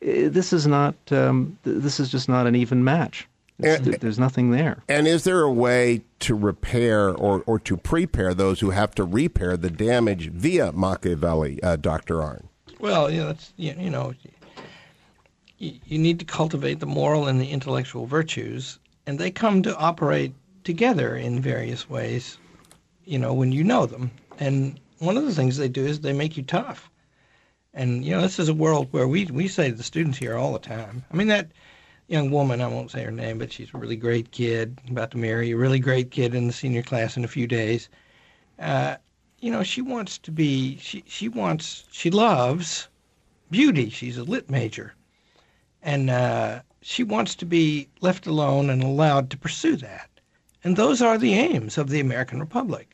This 0.00 0.52
is 0.52 0.66
not. 0.66 0.96
Um, 1.10 1.58
this 1.62 2.00
is 2.00 2.10
just 2.10 2.28
not 2.28 2.46
an 2.46 2.56
even 2.56 2.82
match. 2.82 3.28
And, 3.64 3.84
there's 3.84 4.18
nothing 4.18 4.50
there. 4.50 4.82
And 4.88 5.06
is 5.06 5.22
there 5.22 5.42
a 5.42 5.52
way 5.52 6.02
to 6.20 6.34
repair 6.34 7.10
or, 7.14 7.44
or 7.46 7.60
to 7.60 7.76
prepare 7.76 8.34
those 8.34 8.58
who 8.58 8.70
have 8.70 8.92
to 8.96 9.04
repair 9.04 9.56
the 9.56 9.70
damage 9.70 10.30
via 10.30 10.72
Machiavelli, 10.72 11.62
uh, 11.62 11.76
Dr. 11.76 12.16
Arnn? 12.16 12.44
Well, 12.80 13.08
you 13.08 13.22
know, 13.22 13.30
it's, 13.30 13.52
you 13.56 13.90
know, 13.90 14.14
you, 15.58 15.78
you 15.84 15.98
need 15.98 16.18
to 16.18 16.24
cultivate 16.24 16.80
the 16.80 16.86
moral 16.86 17.28
and 17.28 17.40
the 17.40 17.50
intellectual 17.50 18.06
virtues, 18.06 18.80
and 19.06 19.18
they 19.18 19.30
come 19.30 19.62
to 19.62 19.76
operate 19.76 20.34
together 20.64 21.16
in 21.16 21.40
various 21.40 21.88
ways 21.88 22.38
you 23.04 23.18
know, 23.18 23.34
when 23.34 23.52
you 23.52 23.64
know 23.64 23.86
them. 23.86 24.10
And 24.38 24.78
one 24.98 25.16
of 25.16 25.24
the 25.24 25.34
things 25.34 25.56
they 25.56 25.68
do 25.68 25.84
is 25.84 26.00
they 26.00 26.12
make 26.12 26.36
you 26.36 26.42
tough. 26.42 26.90
And 27.74 28.04
you 28.04 28.12
know, 28.12 28.20
this 28.20 28.38
is 28.38 28.48
a 28.48 28.54
world 28.54 28.88
where 28.90 29.08
we 29.08 29.24
we 29.26 29.48
say 29.48 29.70
to 29.70 29.76
the 29.76 29.82
students 29.82 30.18
here 30.18 30.36
all 30.36 30.52
the 30.52 30.58
time. 30.58 31.04
I 31.10 31.16
mean, 31.16 31.28
that 31.28 31.50
young 32.08 32.30
woman, 32.30 32.60
I 32.60 32.66
won't 32.66 32.90
say 32.90 33.02
her 33.02 33.10
name, 33.10 33.38
but 33.38 33.52
she's 33.52 33.70
a 33.72 33.78
really 33.78 33.96
great 33.96 34.30
kid, 34.30 34.78
about 34.90 35.10
to 35.12 35.18
marry 35.18 35.50
a 35.50 35.56
really 35.56 35.78
great 35.78 36.10
kid 36.10 36.34
in 36.34 36.46
the 36.46 36.52
senior 36.52 36.82
class 36.82 37.16
in 37.16 37.24
a 37.24 37.28
few 37.28 37.46
days. 37.46 37.88
Uh, 38.58 38.96
you 39.40 39.50
know, 39.50 39.62
she 39.62 39.80
wants 39.80 40.18
to 40.18 40.30
be. 40.30 40.76
She 40.78 41.02
she 41.06 41.28
wants. 41.28 41.84
She 41.90 42.10
loves 42.10 42.88
beauty. 43.50 43.88
She's 43.88 44.18
a 44.18 44.24
lit 44.24 44.50
major, 44.50 44.94
and 45.82 46.10
uh, 46.10 46.60
she 46.82 47.02
wants 47.02 47.34
to 47.36 47.46
be 47.46 47.88
left 48.02 48.26
alone 48.26 48.68
and 48.70 48.82
allowed 48.82 49.30
to 49.30 49.38
pursue 49.38 49.76
that. 49.76 50.10
And 50.64 50.76
those 50.76 51.02
are 51.02 51.18
the 51.18 51.34
aims 51.34 51.76
of 51.76 51.90
the 51.90 52.00
American 52.00 52.40
Republic 52.40 52.92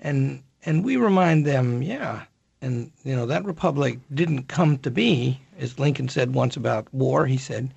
and 0.00 0.42
and 0.64 0.84
we 0.84 0.96
remind 0.96 1.46
them, 1.46 1.82
yeah, 1.82 2.22
and 2.60 2.90
you 3.04 3.14
know 3.14 3.26
that 3.26 3.44
republic 3.44 3.98
didn't 4.12 4.48
come 4.48 4.78
to 4.78 4.90
be, 4.90 5.40
as 5.58 5.78
Lincoln 5.78 6.08
said 6.08 6.34
once 6.34 6.56
about 6.56 6.92
war. 6.92 7.26
He 7.26 7.38
said, 7.38 7.72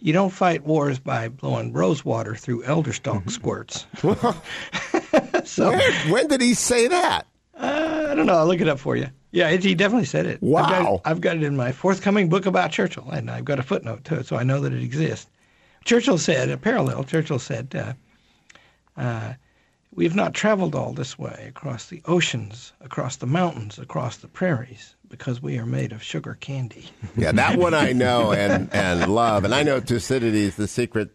"You 0.00 0.12
don't 0.12 0.30
fight 0.30 0.64
wars 0.64 0.98
by 0.98 1.28
blowing 1.28 1.72
rosewater 1.72 2.34
through 2.34 2.64
elder 2.64 2.92
stalk 2.92 3.24
mm-hmm. 3.24 3.30
squirts." 3.30 3.86
so 5.48 5.70
when, 5.70 6.10
when, 6.10 6.28
did 6.28 6.40
he 6.40 6.54
say 6.54 6.88
that? 6.88 7.26
Uh, 7.56 8.08
I 8.10 8.14
don't 8.14 8.26
know. 8.26 8.36
I'll 8.36 8.46
look 8.46 8.60
it 8.60 8.68
up 8.68 8.78
for 8.78 8.96
you. 8.96 9.08
Yeah, 9.30 9.48
it, 9.48 9.64
he 9.64 9.74
definitely 9.74 10.06
said 10.06 10.26
it. 10.26 10.40
Wow. 10.42 10.62
I've 10.62 10.70
got 10.70 10.82
it, 10.82 11.00
I've 11.04 11.20
got 11.20 11.36
it 11.36 11.42
in 11.42 11.56
my 11.56 11.72
forthcoming 11.72 12.28
book 12.28 12.46
about 12.46 12.70
Churchill, 12.70 13.10
and 13.10 13.30
I've 13.30 13.44
got 13.44 13.58
a 13.58 13.64
footnote 13.64 14.04
to 14.04 14.20
it, 14.20 14.26
so 14.26 14.36
I 14.36 14.44
know 14.44 14.60
that 14.60 14.72
it 14.72 14.82
exists. 14.82 15.28
Churchill 15.84 16.18
said, 16.18 16.48
a 16.48 16.56
parallel. 16.56 17.04
Churchill 17.04 17.40
said. 17.40 17.74
Uh, 17.74 17.92
uh, 18.96 19.34
we 19.94 20.04
have 20.04 20.16
not 20.16 20.34
traveled 20.34 20.74
all 20.74 20.92
this 20.92 21.18
way 21.18 21.46
across 21.48 21.88
the 21.88 22.02
oceans, 22.06 22.72
across 22.80 23.16
the 23.16 23.26
mountains, 23.26 23.78
across 23.78 24.16
the 24.16 24.28
prairies, 24.28 24.96
because 25.08 25.40
we 25.40 25.58
are 25.58 25.66
made 25.66 25.92
of 25.92 26.02
sugar 26.02 26.36
candy. 26.40 26.86
yeah, 27.16 27.32
that 27.32 27.58
one 27.58 27.74
I 27.74 27.92
know 27.92 28.32
and, 28.32 28.72
and 28.72 29.12
love. 29.14 29.44
And 29.44 29.54
I 29.54 29.62
know 29.62 29.80
Thucydides, 29.80 30.56
the 30.56 30.66
secret 30.66 31.10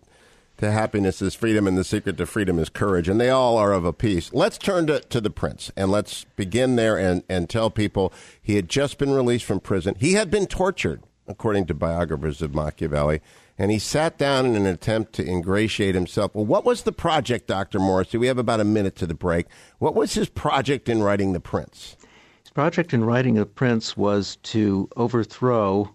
to 0.58 0.72
happiness 0.72 1.22
is 1.22 1.36
freedom, 1.36 1.68
and 1.68 1.78
the 1.78 1.84
secret 1.84 2.18
to 2.18 2.26
freedom 2.26 2.60
is 2.60 2.70
courage. 2.70 3.10
And 3.10 3.20
they 3.20 3.30
all 3.30 3.58
are 3.58 3.74
of 3.74 3.86
a 3.86 3.94
piece. 3.94 4.34
Let's 4.34 4.58
turn 4.58 4.88
to, 4.88 5.00
to 5.00 5.22
the 5.22 5.30
prince, 5.30 5.72
and 5.76 5.92
let's 5.92 6.26
begin 6.36 6.76
there 6.76 6.98
and, 6.98 7.24
and 7.30 7.50
tell 7.50 7.70
people 7.70 8.14
he 8.42 8.56
had 8.56 8.70
just 8.70 8.98
been 8.98 9.12
released 9.12 9.46
from 9.46 9.60
prison. 9.60 9.96
He 10.00 10.14
had 10.14 10.30
been 10.30 10.48
tortured, 10.48 11.04
according 11.28 11.66
to 11.68 11.74
biographers 11.74 12.42
of 12.42 12.54
Machiavelli 12.54 13.22
and 13.60 13.72
he 13.72 13.78
sat 13.78 14.18
down 14.18 14.46
in 14.46 14.56
an 14.56 14.66
attempt 14.66 15.12
to 15.14 15.30
ingratiate 15.30 15.94
himself. 15.94 16.34
Well, 16.34 16.46
what 16.46 16.64
was 16.64 16.84
the 16.84 16.94
project, 16.94 17.46
Dr. 17.46 17.78
Morrisey? 17.78 18.18
We 18.18 18.28
have 18.28 18.38
about 18.38 18.62
a 18.62 18.64
minute 18.64 18.96
to 18.96 19.06
the 19.06 19.14
break. 19.14 19.48
What 19.80 19.96
was 19.96 20.14
his 20.14 20.30
project 20.30 20.88
in 20.88 21.04
writing 21.04 21.34
The 21.34 21.42
Prince? 21.42 21.98
His 22.42 22.52
project 22.52 22.94
in 22.94 23.04
writing 23.04 23.36
The 23.36 23.46
Prince 23.46 23.98
was 23.98 24.38
to 24.44 24.88
overthrow 24.96 25.94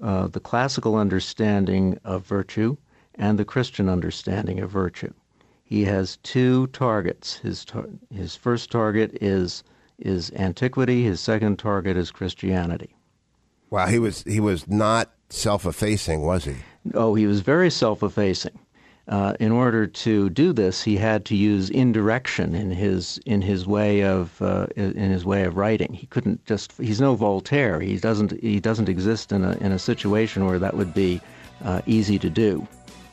uh, 0.00 0.28
the 0.28 0.38
classical 0.38 0.94
understanding 0.94 1.98
of 2.04 2.24
virtue 2.24 2.76
and 3.16 3.38
the 3.38 3.44
Christian 3.44 3.88
understanding 3.88 4.60
of 4.60 4.70
virtue. 4.70 5.12
He 5.64 5.84
has 5.84 6.16
two 6.18 6.68
targets. 6.68 7.36
His, 7.36 7.64
tar- 7.64 7.88
his 8.14 8.36
first 8.36 8.70
target 8.70 9.18
is, 9.20 9.64
is 9.98 10.30
antiquity, 10.36 11.02
his 11.02 11.20
second 11.20 11.58
target 11.58 11.96
is 11.96 12.12
Christianity. 12.12 12.94
Wow, 13.68 13.86
he 13.86 13.98
was, 13.98 14.22
he 14.22 14.38
was 14.38 14.68
not 14.68 15.10
self 15.28 15.66
effacing, 15.66 16.22
was 16.22 16.44
he? 16.44 16.56
Oh, 16.94 17.14
he 17.14 17.26
was 17.26 17.40
very 17.40 17.70
self 17.70 18.02
effacing. 18.02 18.58
Uh, 19.08 19.34
in 19.40 19.50
order 19.50 19.88
to 19.88 20.30
do 20.30 20.52
this, 20.52 20.82
he 20.84 20.96
had 20.96 21.24
to 21.24 21.34
use 21.34 21.68
indirection 21.70 22.54
in 22.54 22.70
his 22.70 23.18
in 23.26 23.42
his 23.42 23.66
way 23.66 24.04
of 24.04 24.40
uh, 24.40 24.66
in 24.76 25.10
his 25.10 25.24
way 25.24 25.42
of 25.42 25.56
writing. 25.56 25.92
He 25.92 26.06
couldn't 26.06 26.44
just. 26.46 26.72
He's 26.78 27.00
no 27.00 27.16
Voltaire. 27.16 27.80
He 27.80 27.96
doesn't 27.96 28.40
he 28.40 28.60
doesn't 28.60 28.88
exist 28.88 29.32
in 29.32 29.44
a 29.44 29.56
in 29.58 29.72
a 29.72 29.78
situation 29.78 30.46
where 30.46 30.60
that 30.60 30.76
would 30.76 30.94
be 30.94 31.20
uh, 31.64 31.82
easy 31.86 32.18
to 32.20 32.30
do. 32.30 32.66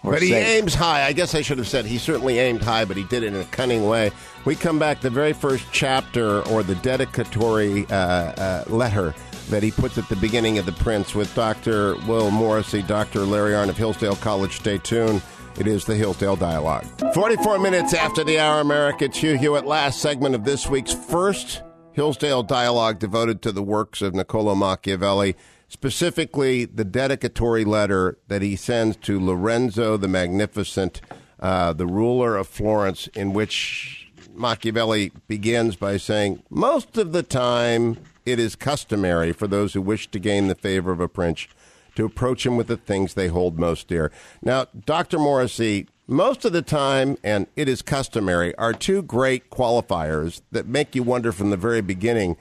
But 0.03 0.21
he 0.21 0.29
safe. 0.29 0.47
aims 0.47 0.75
high. 0.75 1.03
I 1.05 1.13
guess 1.13 1.33
I 1.33 1.41
should 1.41 1.57
have 1.57 1.67
said 1.67 1.85
he 1.85 1.97
certainly 1.97 2.39
aimed 2.39 2.61
high, 2.61 2.85
but 2.85 2.95
he 2.95 3.03
did 3.05 3.23
it 3.23 3.33
in 3.33 3.35
a 3.35 3.45
cunning 3.45 3.87
way. 3.87 4.11
We 4.45 4.55
come 4.55 4.79
back 4.79 5.01
the 5.01 5.09
very 5.09 5.33
first 5.33 5.65
chapter 5.71 6.41
or 6.43 6.63
the 6.63 6.75
dedicatory 6.75 7.85
uh, 7.89 7.95
uh, 7.95 8.63
letter 8.67 9.15
that 9.49 9.63
he 9.63 9.71
puts 9.71 9.97
at 9.97 10.07
the 10.09 10.15
beginning 10.17 10.57
of 10.57 10.65
The 10.65 10.71
Prince 10.73 11.15
with 11.15 11.33
Dr. 11.33 11.95
Will 12.07 12.29
Morrisey, 12.31 12.85
Dr. 12.85 13.21
Larry 13.21 13.53
Arnn 13.53 13.69
of 13.69 13.77
Hillsdale 13.77 14.15
College. 14.17 14.57
Stay 14.57 14.77
tuned. 14.77 15.21
It 15.57 15.67
is 15.67 15.85
the 15.85 15.95
Hillsdale 15.95 16.35
Dialogue. 16.35 16.85
44 17.13 17.57
minutes 17.59 17.93
after 17.93 18.23
the 18.23 18.39
hour, 18.39 18.59
America. 18.61 19.05
It's 19.05 19.17
Hugh 19.17 19.37
Hewitt. 19.37 19.65
Last 19.65 20.01
segment 20.01 20.35
of 20.35 20.43
this 20.43 20.67
week's 20.67 20.93
first 20.93 21.63
Hillsdale 21.93 22.43
Dialogue 22.43 22.99
devoted 22.99 23.41
to 23.41 23.51
the 23.51 23.63
works 23.63 24.01
of 24.01 24.13
Niccolo 24.13 24.53
Machiavelli. 24.53 25.35
specifically 25.69 26.63
the 26.63 26.85
dedicatory 26.85 27.65
letter 27.65 28.17
that 28.27 28.41
he 28.41 28.55
sends 28.55 28.95
to 28.95 29.19
Lorenzo 29.19 29.97
the 29.97 30.07
Magnificent, 30.07 31.01
uh, 31.39 31.73
the 31.73 31.87
ruler 31.87 32.37
of 32.37 32.47
Florence, 32.47 33.07
in 33.07 33.33
which 33.33 34.09
Machiavelli 34.33 35.11
begins 35.27 35.75
by 35.75 35.97
saying, 35.97 36.41
Most 36.49 36.97
of 36.97 37.11
the 37.11 37.23
time, 37.23 37.97
it 38.27 38.39
is 38.39 38.57
customary 38.57 39.31
for 39.31 39.47
those 39.47 39.73
who 39.73 39.81
wish 39.81 40.11
to 40.11 40.19
gain 40.19 40.49
the 40.49 40.55
favor 40.55 40.91
of 40.91 40.99
a 40.99 41.07
prince 41.07 41.47
to 41.95 42.03
approach 42.05 42.45
him 42.45 42.57
with 42.57 42.67
the 42.67 42.75
things 42.75 43.13
they 43.13 43.29
hold 43.29 43.57
most 43.57 43.87
dear. 43.87 44.11
Now, 44.41 44.67
Dr. 44.85 45.17
Morrisey, 45.17 45.87
most 46.07 46.43
of 46.43 46.51
the 46.51 46.61
time, 46.61 47.17
and 47.23 47.47
it 47.55 47.69
is 47.69 47.81
customary, 47.81 48.53
are 48.55 48.73
two 48.73 49.01
great 49.01 49.49
qualifiers 49.49 50.41
that 50.51 50.67
make 50.67 50.93
you 50.93 51.03
wonder 51.03 51.31
from 51.31 51.49
the 51.51 51.57
very 51.57 51.81
beginning 51.81 52.35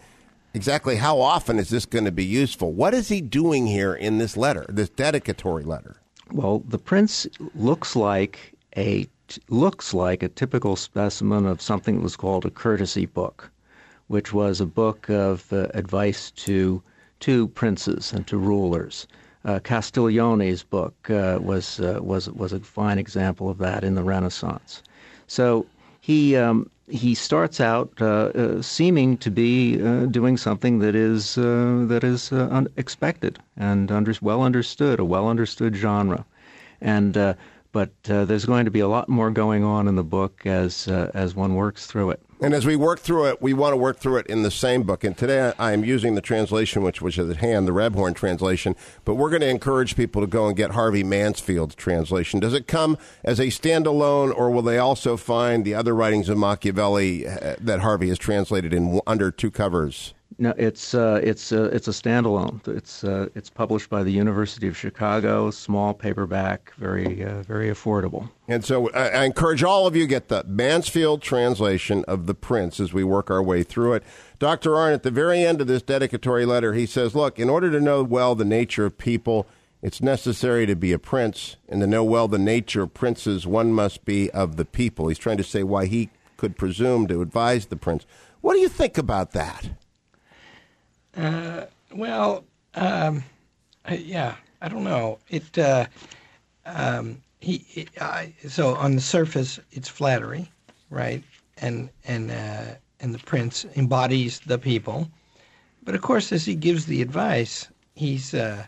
exactly 0.55 0.97
how 0.97 1.21
often 1.21 1.59
is 1.59 1.69
this 1.69 1.87
going 1.87 2.05
to 2.05 2.13
be 2.13 2.25
useful. 2.25 2.73
What 2.73 2.93
is 2.93 3.09
he 3.09 3.21
doing 3.21 3.67
here 3.67 3.95
in 3.95 4.19
this 4.19 4.37
letter, 4.37 4.67
this 4.69 4.89
dedicatory 4.89 5.63
letter? 5.63 6.01
Well, 6.33 6.65
the 6.67 6.79
prince 6.79 7.29
looks 7.55 7.95
like 7.95 8.55
a 8.77 9.07
looks 9.49 9.95
like 9.95 10.23
a 10.23 10.29
typical 10.29 10.77
specimen 10.77 11.47
of 11.47 11.61
something 11.63 11.97
that 11.97 12.03
was 12.03 12.17
called 12.17 12.45
a 12.45 12.51
courtesy 12.51 13.07
book, 13.07 13.51
which 14.09 14.33
was 14.33 14.61
a 14.61 14.67
book 14.67 15.09
of 15.09 15.53
uh, 15.53 15.69
advice 15.75 16.31
to 16.33 16.83
to 17.21 17.49
princes 17.49 18.13
and 18.13 18.27
to 18.27 18.37
rulers. 18.37 19.07
Uh, 19.45 19.59
Castiglione's 19.61 20.63
book 20.63 21.09
uh, 21.11 21.39
was 21.41 21.81
uh, 21.81 22.01
was 22.03 22.29
was 22.31 22.53
a 22.53 22.61
fine 22.61 22.99
example 22.99 23.49
of 23.49 23.59
that 23.59 23.85
in 23.85 23.95
the 23.95 24.03
Renaissance. 24.03 24.83
So 25.27 25.67
he 26.01 26.37
um, 26.37 26.69
he 26.89 27.15
starts 27.15 27.61
out 27.61 28.01
uh, 28.01 28.63
seeming 28.63 29.17
to 29.19 29.31
be 29.31 29.77
doing 30.09 30.37
something 30.37 30.79
that 30.81 30.95
is 30.95 31.35
that 31.35 32.01
is 32.05 32.33
unexpected 32.33 33.39
and 33.57 33.91
under, 33.91 34.15
well 34.21 34.43
understood, 34.43 35.01
a 35.01 35.05
well 35.05 35.29
understood 35.29 35.75
genre, 35.75 36.25
and 36.81 37.37
but 37.77 37.91
there's 38.05 38.47
going 38.47 38.65
to 38.65 38.71
be 38.71 38.81
a 38.81 38.89
lot 38.89 39.07
more 39.07 39.31
going 39.31 39.63
on 39.63 39.87
in 39.87 39.97
the 39.97 40.03
book 40.03 40.47
as 40.47 40.89
as 40.89 41.35
one 41.35 41.55
works 41.57 41.87
through 41.87 42.09
it. 42.09 42.23
And 42.41 42.55
as 42.55 42.65
we 42.65 42.75
work 42.75 43.01
through 43.01 43.27
it, 43.27 43.43
we 43.43 43.53
want 43.53 43.75
to 43.75 43.77
work 43.77 43.99
through 43.99 44.17
it 44.17 44.27
in 44.29 44.43
the 44.43 44.51
same 44.51 44.83
book. 44.83 45.05
And 45.05 45.15
today 45.15 45.53
I 45.59 45.73
am 45.73 45.85
using 45.85 46.15
the 46.15 46.23
translation 46.23 46.83
which 46.83 47.03
was 47.03 47.19
at 47.19 47.37
hand, 47.37 47.69
the 47.69 47.73
Rebhorn 47.73 48.15
translation. 48.15 48.77
But 49.05 49.17
we're 49.17 49.29
going 49.29 49.43
to 49.43 49.49
encourage 49.51 49.95
people 49.95 50.23
to 50.23 50.27
go 50.27 50.47
and 50.47 50.57
get 50.57 50.71
Harvey 50.71 51.05
Mansfield's 51.05 51.75
translation. 51.75 52.41
Does 52.41 52.55
it 52.55 52.67
come 52.67 52.97
as 53.23 53.39
a 53.39 53.49
standalone, 53.49 54.35
or 54.35 54.51
will 54.51 54.63
they 54.63 54.79
also 54.79 55.19
find 55.19 55.67
the 55.67 55.75
other 55.75 55.95
writings 55.95 56.31
of 56.31 56.39
Machiavelli 56.39 57.27
uh, 57.27 57.57
that 57.61 57.81
Harvey 57.81 58.09
has 58.09 58.17
translated 58.19 58.73
in 58.73 59.03
under 59.07 59.31
two 59.31 59.51
covers? 59.51 60.15
No, 60.39 60.53
it's 60.59 60.93
uh, 60.95 61.19
it's 61.23 61.51
uh, 61.51 61.71
it's 61.73 61.89
a 61.89 61.93
standalone. 61.93 62.67
It's 62.69 63.05
uh, 63.05 63.29
it's 63.35 63.49
published 63.49 63.89
by 63.89 64.03
the 64.03 64.11
University 64.11 64.69
of 64.69 64.77
Chicago, 64.77 65.51
small 65.51 65.95
paperback, 65.95 66.75
very 66.77 67.25
uh, 67.25 67.43
very 67.43 67.71
affordable. 67.71 68.29
And 68.47 68.63
so 68.63 68.91
I, 68.91 69.09
I, 69.09 69.25
encourage 69.25 69.63
all 69.63 69.87
of 69.87 69.97
you 69.97 70.07
get 70.07 70.29
the 70.29 70.45
Mansfield 70.45 71.23
translation 71.23 72.05
of 72.07 72.27
The 72.27 72.35
Prince 72.35 72.81
as 72.81 72.93
we 72.93 73.03
work 73.03 73.31
our 73.31 73.43
way 73.43 73.63
through 73.63 73.95
it. 73.95 74.03
Dr. 74.39 74.73
Arnn, 74.73 74.93
at 74.93 75.05
the 75.05 75.11
very 75.11 75.43
end 75.43 75.63
of 75.63 75.69
this 75.69 75.81
dedicatory 75.81 76.45
letter, 76.45 76.75
he 76.75 76.85
says, 76.85 77.15
"Look, 77.15 77.39
in 77.39 77.49
order 77.49 77.71
to 77.71 77.81
know 77.81 78.03
well 78.03 78.35
the 78.35 78.45
nature 78.45 78.85
of 78.85 78.99
people." 78.99 79.47
It's 79.83 80.01
necessary 80.03 80.67
to 80.67 80.75
be 80.75 80.93
a 80.93 80.99
prince, 80.99 81.57
and 81.69 81.81
to 81.81 81.87
know 81.87 82.03
well 82.03 82.29
the 82.29 82.39
nature 82.39 82.83
of 82.83 82.95
princes, 82.95 83.47
one 83.47 83.73
must 83.73 84.05
be 84.05 84.31
of 84.31 84.57
the 84.57 84.65
people. 84.65 85.09
He's 85.09 85.19
trying 85.19 85.37
to 85.37 85.45
say 85.45 85.63
why 85.63 85.85
he 85.85 86.09
could 86.37 86.57
presume 86.57 87.07
to 87.07 87.23
advise 87.23 87.67
the 87.67 87.77
prince. 87.77 88.05
What 88.41 88.55
do 88.55 88.61
you 88.61 88.71
think 88.71 88.99
about 88.99 89.33
that? 89.33 89.69
Uh, 91.17 91.65
well, 91.95 92.45
um, 92.75 93.25
yeah, 93.91 94.37
I 94.61 94.69
don't 94.69 94.85
know. 94.85 95.19
It 95.31 95.59
uh, 95.59 95.87
um, 96.67 97.23
he 97.41 97.65
it, 97.75 97.89
I, 98.01 98.35
so 98.49 98.75
on 98.75 98.95
the 98.95 99.01
surface 99.01 99.59
it's 99.73 99.89
flattery, 99.89 100.51
right? 100.91 101.23
And 101.57 101.89
and 102.05 102.31
uh, 102.31 102.75
and 103.01 103.15
the 103.15 103.19
prince 103.21 103.65
embodies 103.77 104.41
the 104.41 104.59
people, 104.59 105.09
but 105.85 105.95
of 105.95 106.03
course, 106.03 106.33
as 106.33 106.45
he 106.45 106.55
gives 106.55 106.85
the 106.85 107.01
advice, 107.01 107.69
he's 107.95 108.35
uh, 108.35 108.67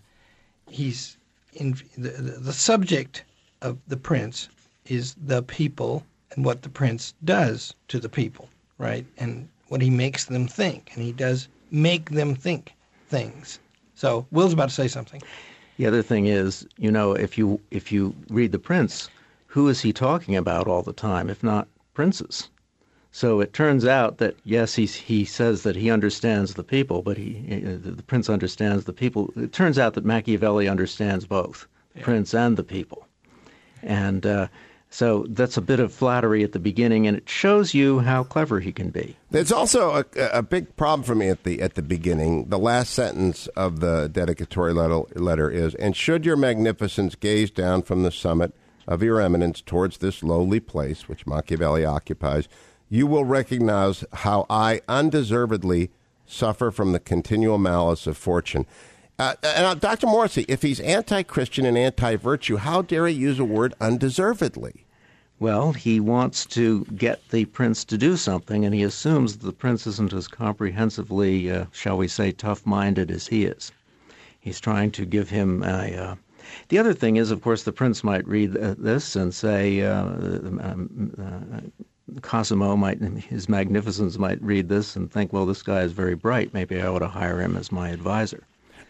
he's 0.71 1.19
in 1.53 1.77
the, 1.99 2.09
the 2.09 2.53
subject 2.53 3.25
of 3.61 3.77
the 3.89 3.97
prince 3.97 4.49
is 4.87 5.15
the 5.27 5.43
people 5.43 6.03
and 6.31 6.45
what 6.47 6.63
the 6.63 6.69
prince 6.71 7.13
does 7.25 7.75
to 7.89 7.99
the 7.99 8.09
people, 8.09 8.49
right? 8.79 9.05
And 9.19 9.49
what 9.69 9.83
he 9.83 9.91
makes 9.91 10.25
them 10.25 10.47
think, 10.47 10.93
and 10.95 11.03
he 11.03 11.13
does 11.13 11.49
make 11.71 12.11
them 12.11 12.35
think 12.35 12.73
things. 13.09 13.59
So 13.95 14.27
Will's 14.31 14.53
about 14.53 14.69
to 14.69 14.75
say 14.75 14.89
something. 14.89 15.23
The 15.77 15.87
other 15.87 16.03
thing 16.03 16.27
is, 16.27 16.67
you 16.77 16.91
know, 16.91 17.13
if 17.13 17.39
you 17.39 17.61
if 17.71 17.93
you 17.93 18.15
read 18.29 18.53
the 18.53 18.59
Prince, 18.59 19.09
who 19.47 19.69
is 19.69 19.81
he 19.81 19.93
talking 19.93 20.37
about 20.37 20.67
all 20.67 20.83
the 20.83 20.93
time, 20.93 21.31
if 21.31 21.43
not 21.43 21.69
princes? 21.95 22.49
So 23.11 23.41
it 23.41 23.53
turns 23.53 23.85
out 23.87 24.19
that 24.19 24.37
yes, 24.45 24.75
he 24.75 24.87
he 24.87 25.25
says 25.25 25.63
that 25.63 25.77
he 25.77 25.91
understands 25.91 26.55
the 26.55 26.63
people, 26.63 27.03
but 27.03 27.17
he 27.17 27.33
the 27.83 28.03
prince 28.03 28.29
understands 28.29 28.85
the 28.85 28.93
people. 28.93 29.33
It 29.35 29.53
turns 29.53 29.79
out 29.79 29.95
that 29.95 30.05
Machiavelli 30.05 30.69
understands 30.69 31.25
both, 31.27 31.67
yeah. 31.95 32.03
prince 32.03 32.35
and 32.35 32.57
the 32.57 32.63
people, 32.63 33.09
and 33.83 34.27
uh, 34.27 34.49
so 34.91 35.27
that's 35.29 35.57
a 35.57 35.61
bit 35.61 35.81
of 35.81 35.93
flattery 35.93 36.43
at 36.45 36.53
the 36.53 36.59
beginning, 36.59 37.07
and 37.07 37.17
it 37.17 37.29
shows 37.29 37.75
you 37.75 38.01
how 38.01 38.25
clever 38.25 38.61
he 38.61 38.73
can 38.73 38.91
be. 38.91 39.17
There's 39.31 39.53
also 39.53 39.97
a, 39.97 40.05
a 40.33 40.43
big 40.43 40.77
problem 40.77 41.05
for 41.05 41.15
me 41.15 41.29
at 41.29 41.45
the 41.45 41.61
at 41.61 41.75
the 41.75 41.83
beginning. 41.83 42.49
The 42.49 42.59
last 42.59 42.95
sentence 42.95 43.47
of 43.49 43.81
the 43.81 44.09
dedicatory 44.09 44.73
letter, 44.73 45.03
letter 45.15 45.51
is, 45.51 45.75
"And 45.75 45.95
should 45.95 46.25
your 46.25 46.37
magnificence 46.37 47.15
gaze 47.15 47.51
down 47.51 47.83
from 47.83 48.03
the 48.03 48.11
summit 48.11 48.55
of 48.87 49.03
your 49.03 49.21
eminence 49.21 49.61
towards 49.61 49.99
this 49.99 50.23
lowly 50.23 50.61
place 50.61 51.09
which 51.09 51.27
Machiavelli 51.27 51.85
occupies, 51.85 52.49
you 52.89 53.07
will 53.07 53.25
recognize 53.25 54.05
how 54.13 54.47
I 54.49 54.81
undeservedly 54.89 55.91
suffer 56.27 56.71
from 56.71 56.93
the 56.93 57.01
continual 57.01 57.59
malice 57.59 58.07
of 58.07 58.17
fortune." 58.17 58.65
Uh, 59.19 59.35
and 59.43 59.67
uh, 59.67 59.75
Dr. 59.75 60.07
Morrisey, 60.07 60.45
if 60.47 60.63
he's 60.63 60.79
anti-Christian 60.79 61.67
and 61.67 61.77
anti-virtue, 61.77 62.59
how 62.59 62.83
dare 62.83 63.09
he 63.09 63.15
use 63.15 63.41
a 63.41 63.45
word 63.45 63.75
undeservedly? 63.81 64.87
Well, 65.41 65.73
he 65.73 65.99
wants 65.99 66.47
to 66.47 66.85
get 66.97 67.29
the 67.31 67.45
prince 67.47 67.85
to 67.87 67.99
do 67.99 68.17
something, 68.17 68.65
and 68.65 68.73
he 68.73 68.85
assumes 68.85 69.37
that 69.37 69.47
the 69.47 69.53
prince 69.53 69.89
isn't 69.89 70.13
as 70.13 70.29
comprehensively, 70.29 71.51
uh, 71.51 71.67
shall 71.73 71.99
we 71.99 72.07
say, 72.07 72.31
tough-minded 72.31 73.11
as 73.11 73.27
he 73.27 73.45
is. 73.45 73.73
He's 74.39 74.61
trying 74.61 74.93
to 74.93 75.05
give 75.05 75.31
him 75.31 75.65
a. 75.65 75.97
Uh, 75.97 76.15
the 76.69 76.79
other 76.79 76.95
thing 76.95 77.17
is, 77.17 77.33
of 77.33 77.43
course, 77.43 77.65
the 77.65 77.73
prince 77.73 78.05
might 78.05 78.27
read 78.27 78.57
uh, 78.57 78.77
this 78.79 79.17
and 79.17 79.35
say, 79.35 79.83
uh, 79.83 80.03
um, 80.03 81.73
Cosimo 82.23 82.77
might, 82.77 83.01
his 83.01 83.49
magnificence 83.49 84.17
might 84.17 84.41
read 84.41 84.69
this 84.69 84.95
and 84.95 85.11
think, 85.11 85.33
well, 85.33 85.45
this 85.45 85.63
guy 85.63 85.83
is 85.83 85.93
very 85.93 86.15
bright. 86.15 86.55
Maybe 86.55 86.81
I 86.81 86.87
ought 86.87 87.01
to 87.01 87.09
hire 87.09 87.41
him 87.41 87.57
as 87.57 87.73
my 87.73 87.91
advisor. 87.91 88.45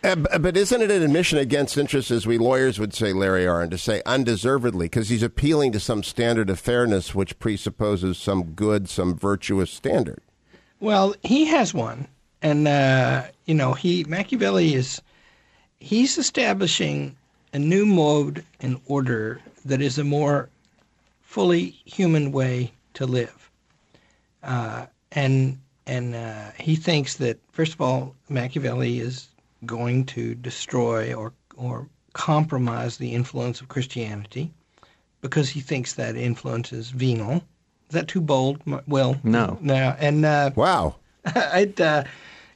Uh, 0.04 0.14
but 0.14 0.56
isn't 0.56 0.80
it 0.80 0.90
an 0.90 1.02
admission 1.02 1.38
against 1.38 1.76
interest, 1.76 2.10
as 2.12 2.26
we 2.26 2.38
lawyers 2.38 2.78
would 2.78 2.94
say, 2.94 3.12
Larry 3.12 3.44
Arnn, 3.44 3.70
to 3.70 3.78
say 3.78 4.00
undeservedly, 4.06 4.86
because 4.86 5.08
he's 5.08 5.24
appealing 5.24 5.72
to 5.72 5.80
some 5.80 6.04
standard 6.04 6.50
of 6.50 6.60
fairness 6.60 7.16
which 7.16 7.38
presupposes 7.40 8.16
some 8.16 8.52
good, 8.52 8.88
some 8.88 9.16
virtuous 9.16 9.70
standard? 9.72 10.20
Well, 10.78 11.16
he 11.24 11.46
has 11.46 11.74
one, 11.74 12.06
and 12.42 12.68
uh, 12.68 13.24
you 13.46 13.54
know, 13.54 13.72
he 13.72 14.04
Machiavelli 14.04 14.74
is 14.74 15.02
he's 15.80 16.16
establishing 16.16 17.16
a 17.52 17.58
new 17.58 17.84
mode 17.84 18.44
and 18.60 18.80
order 18.86 19.40
that 19.64 19.80
is 19.80 19.98
a 19.98 20.04
more 20.04 20.48
fully 21.22 21.70
human 21.84 22.30
way 22.30 22.72
to 22.94 23.06
live, 23.06 23.50
uh, 24.44 24.86
and 25.10 25.58
and 25.88 26.14
uh, 26.14 26.52
he 26.56 26.76
thinks 26.76 27.16
that 27.16 27.40
first 27.50 27.74
of 27.74 27.80
all, 27.80 28.14
Machiavelli 28.28 29.00
is 29.00 29.28
going 29.66 30.04
to 30.06 30.34
destroy 30.34 31.14
or 31.14 31.32
or 31.56 31.88
compromise 32.12 32.96
the 32.96 33.14
influence 33.14 33.60
of 33.60 33.68
Christianity 33.68 34.52
because 35.20 35.48
he 35.48 35.60
thinks 35.60 35.94
that 35.94 36.16
influence 36.16 36.72
is 36.72 36.90
venal. 36.90 37.36
Is 37.88 37.94
that 37.94 38.08
too 38.08 38.20
bold? 38.20 38.60
Well, 38.86 39.18
no, 39.24 39.58
no. 39.62 39.96
And 39.98 40.24
uh, 40.24 40.50
wow, 40.54 40.96
I'd, 41.34 41.80
uh, 41.80 42.04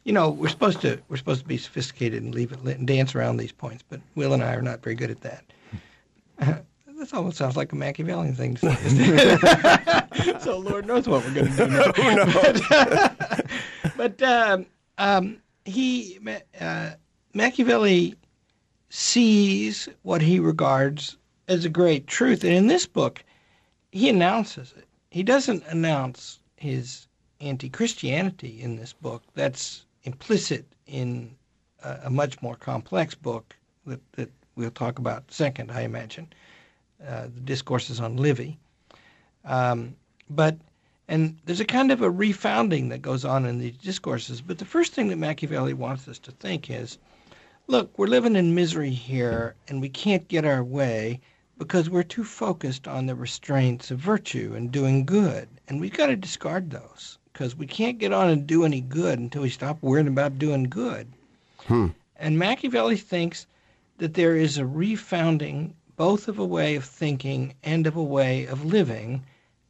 you 0.04 0.12
know, 0.12 0.30
we're 0.30 0.48
supposed 0.48 0.80
to 0.82 1.00
we're 1.08 1.16
supposed 1.16 1.40
to 1.40 1.46
be 1.46 1.58
sophisticated 1.58 2.22
and 2.22 2.34
leave 2.34 2.52
it 2.52 2.60
and 2.64 2.86
dance 2.86 3.14
around 3.14 3.36
these 3.38 3.52
points, 3.52 3.82
but 3.88 4.00
Will 4.14 4.32
and 4.32 4.42
I 4.42 4.54
are 4.54 4.62
not 4.62 4.82
very 4.82 4.96
good 4.96 5.10
at 5.10 5.20
that. 5.22 5.44
Uh, 6.40 6.56
this 6.98 7.12
almost 7.12 7.36
sounds 7.36 7.56
like 7.56 7.72
a 7.72 7.76
Machiavellian 7.76 8.34
thing 8.34 8.54
to 8.54 8.74
say. 8.74 10.38
so 10.40 10.58
Lord 10.58 10.86
knows 10.86 11.06
what 11.06 11.24
we're 11.24 11.34
going 11.34 11.52
to 11.52 11.56
do 11.56 11.66
now. 11.68 11.92
Who 11.92 12.16
knows? 12.16 13.42
but 13.96 14.22
um, 14.22 14.66
um, 14.98 15.36
he 15.64 16.18
uh, 16.60 16.90
Machiavelli 17.34 18.14
sees 18.88 19.88
what 20.02 20.20
he 20.20 20.38
regards 20.38 21.16
as 21.48 21.64
a 21.64 21.68
great 21.68 22.06
truth, 22.06 22.44
and 22.44 22.52
in 22.52 22.66
this 22.66 22.86
book, 22.86 23.24
he 23.90 24.08
announces 24.08 24.74
it. 24.76 24.86
He 25.10 25.22
doesn't 25.22 25.64
announce 25.66 26.38
his 26.56 27.06
anti-Christianity 27.40 28.62
in 28.62 28.76
this 28.76 28.92
book. 28.92 29.22
That's 29.34 29.84
implicit 30.04 30.64
in 30.86 31.34
a, 31.82 31.98
a 32.04 32.10
much 32.10 32.40
more 32.42 32.56
complex 32.56 33.14
book 33.14 33.56
that, 33.86 34.00
that 34.12 34.30
we'll 34.56 34.70
talk 34.70 34.98
about 34.98 35.30
second, 35.30 35.70
I 35.70 35.82
imagine. 35.82 36.32
Uh, 37.06 37.22
the 37.24 37.40
discourses 37.40 37.98
on 38.00 38.16
Livy. 38.16 38.58
Um, 39.44 39.96
but 40.30 40.56
and 41.12 41.36
there's 41.44 41.60
a 41.60 41.66
kind 41.66 41.92
of 41.92 42.00
a 42.00 42.10
refounding 42.10 42.88
that 42.88 43.02
goes 43.02 43.22
on 43.22 43.44
in 43.44 43.58
these 43.58 43.76
discourses. 43.76 44.40
But 44.40 44.56
the 44.56 44.64
first 44.64 44.94
thing 44.94 45.08
that 45.08 45.18
Machiavelli 45.18 45.74
wants 45.74 46.08
us 46.08 46.18
to 46.20 46.30
think 46.30 46.70
is, 46.70 46.96
look, 47.66 47.98
we're 47.98 48.06
living 48.06 48.34
in 48.34 48.54
misery 48.54 48.92
here, 48.92 49.54
and 49.68 49.82
we 49.82 49.90
can't 49.90 50.26
get 50.26 50.46
our 50.46 50.64
way 50.64 51.20
because 51.58 51.90
we're 51.90 52.02
too 52.02 52.24
focused 52.24 52.88
on 52.88 53.04
the 53.04 53.14
restraints 53.14 53.90
of 53.90 53.98
virtue 53.98 54.54
and 54.56 54.72
doing 54.72 55.04
good, 55.04 55.50
and 55.68 55.82
we've 55.82 55.92
got 55.92 56.06
to 56.06 56.16
discard 56.16 56.70
those 56.70 57.18
because 57.30 57.54
we 57.54 57.66
can't 57.66 57.98
get 57.98 58.14
on 58.14 58.30
and 58.30 58.46
do 58.46 58.64
any 58.64 58.80
good 58.80 59.18
until 59.18 59.42
we 59.42 59.50
stop 59.50 59.82
worrying 59.82 60.08
about 60.08 60.38
doing 60.38 60.62
good. 60.64 61.12
Hmm. 61.66 61.88
And 62.16 62.38
Machiavelli 62.38 62.96
thinks 62.96 63.46
that 63.98 64.14
there 64.14 64.34
is 64.34 64.56
a 64.56 64.62
refounding 64.62 65.74
both 65.94 66.26
of 66.26 66.38
a 66.38 66.46
way 66.46 66.74
of 66.74 66.86
thinking 66.86 67.52
and 67.62 67.86
of 67.86 67.96
a 67.96 68.02
way 68.02 68.46
of 68.46 68.64
living 68.64 69.26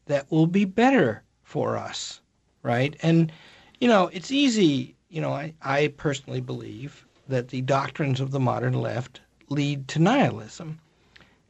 that 0.07 0.31
will 0.31 0.47
be 0.47 0.65
better 0.65 1.25
for 1.53 1.77
us, 1.77 2.23
right? 2.63 2.97
And, 3.03 3.31
you 3.79 3.87
know, 3.87 4.07
it's 4.07 4.31
easy, 4.31 4.95
you 5.11 5.21
know, 5.21 5.35
I, 5.35 5.53
I 5.61 5.89
personally 5.99 6.41
believe 6.41 7.05
that 7.29 7.49
the 7.49 7.61
doctrines 7.61 8.21
of 8.21 8.31
the 8.31 8.41
modern 8.41 8.73
left 8.73 9.21
lead 9.51 9.87
to 9.89 9.99
nihilism. 9.99 10.81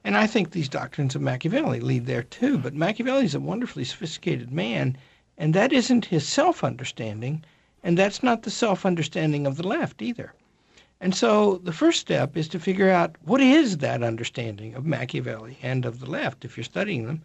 And 0.02 0.16
I 0.16 0.26
think 0.26 0.50
these 0.50 0.68
doctrines 0.68 1.14
of 1.14 1.22
Machiavelli 1.22 1.78
lead 1.78 2.06
there 2.06 2.24
too. 2.24 2.58
But 2.58 2.74
Machiavelli 2.74 3.26
is 3.26 3.36
a 3.36 3.40
wonderfully 3.40 3.84
sophisticated 3.84 4.50
man, 4.50 4.96
and 5.38 5.54
that 5.54 5.72
isn't 5.72 6.06
his 6.06 6.26
self 6.26 6.64
understanding, 6.64 7.44
and 7.84 7.96
that's 7.96 8.24
not 8.24 8.42
the 8.42 8.50
self 8.50 8.84
understanding 8.84 9.46
of 9.46 9.56
the 9.56 9.68
left 9.68 10.02
either. 10.02 10.34
And 11.00 11.14
so 11.14 11.60
the 11.62 11.72
first 11.72 12.00
step 12.00 12.36
is 12.36 12.48
to 12.48 12.58
figure 12.58 12.90
out 12.90 13.14
what 13.22 13.40
is 13.40 13.78
that 13.78 14.02
understanding 14.02 14.74
of 14.74 14.84
Machiavelli 14.84 15.58
and 15.62 15.84
of 15.84 16.00
the 16.00 16.10
left 16.10 16.44
if 16.44 16.56
you're 16.56 16.64
studying 16.64 17.06
them. 17.06 17.22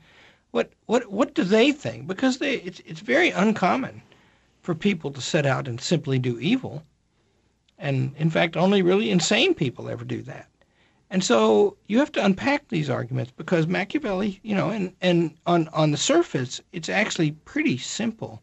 What 0.52 0.72
what 0.86 1.12
what 1.12 1.34
do 1.34 1.44
they 1.44 1.72
think? 1.72 2.08
Because 2.08 2.38
they 2.38 2.56
it's 2.56 2.80
it's 2.86 3.02
very 3.02 3.32
uncommon 3.32 4.02
for 4.62 4.76
people 4.76 5.12
to 5.12 5.22
set 5.22 5.46
out 5.46 5.68
and 5.68 5.80
simply 5.80 6.20
do 6.20 6.40
evil. 6.40 6.84
And 7.78 8.16
in 8.18 8.30
fact, 8.30 8.58
only 8.58 8.82
really 8.82 9.12
insane 9.12 9.54
people 9.54 9.90
ever 9.90 10.04
do 10.04 10.22
that. 10.24 10.50
And 11.10 11.24
so 11.24 11.78
you 11.88 12.00
have 12.00 12.12
to 12.14 12.26
unpack 12.26 12.68
these 12.68 12.90
arguments 12.90 13.32
because 13.32 13.66
Machiavelli, 13.66 14.42
you 14.44 14.54
know, 14.54 14.70
and, 14.70 14.94
and 15.00 15.36
on, 15.46 15.70
on 15.70 15.92
the 15.92 15.98
surface, 15.98 16.60
it's 16.74 16.90
actually 16.90 17.32
pretty 17.32 17.78
simple. 17.78 18.42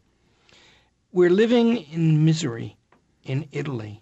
We're 1.11 1.29
living 1.29 1.77
in 1.77 2.25
misery 2.25 2.75
in 3.23 3.47
Italy. 3.51 4.01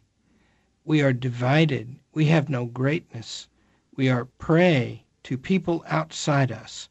We 0.86 1.02
are 1.02 1.12
divided. 1.12 2.00
We 2.14 2.26
have 2.28 2.48
no 2.48 2.66
greatness. 2.66 3.50
We 3.96 4.08
are 4.10 4.26
prey 4.26 5.04
to 5.24 5.38
people 5.38 5.84
outside 5.88 6.52
us. 6.52 6.88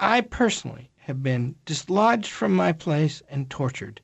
I 0.00 0.22
personally 0.22 0.90
have 0.96 1.22
been 1.22 1.54
dislodged 1.64 2.30
from 2.30 2.52
my 2.52 2.72
place 2.72 3.22
and 3.30 3.48
tortured 3.48 4.00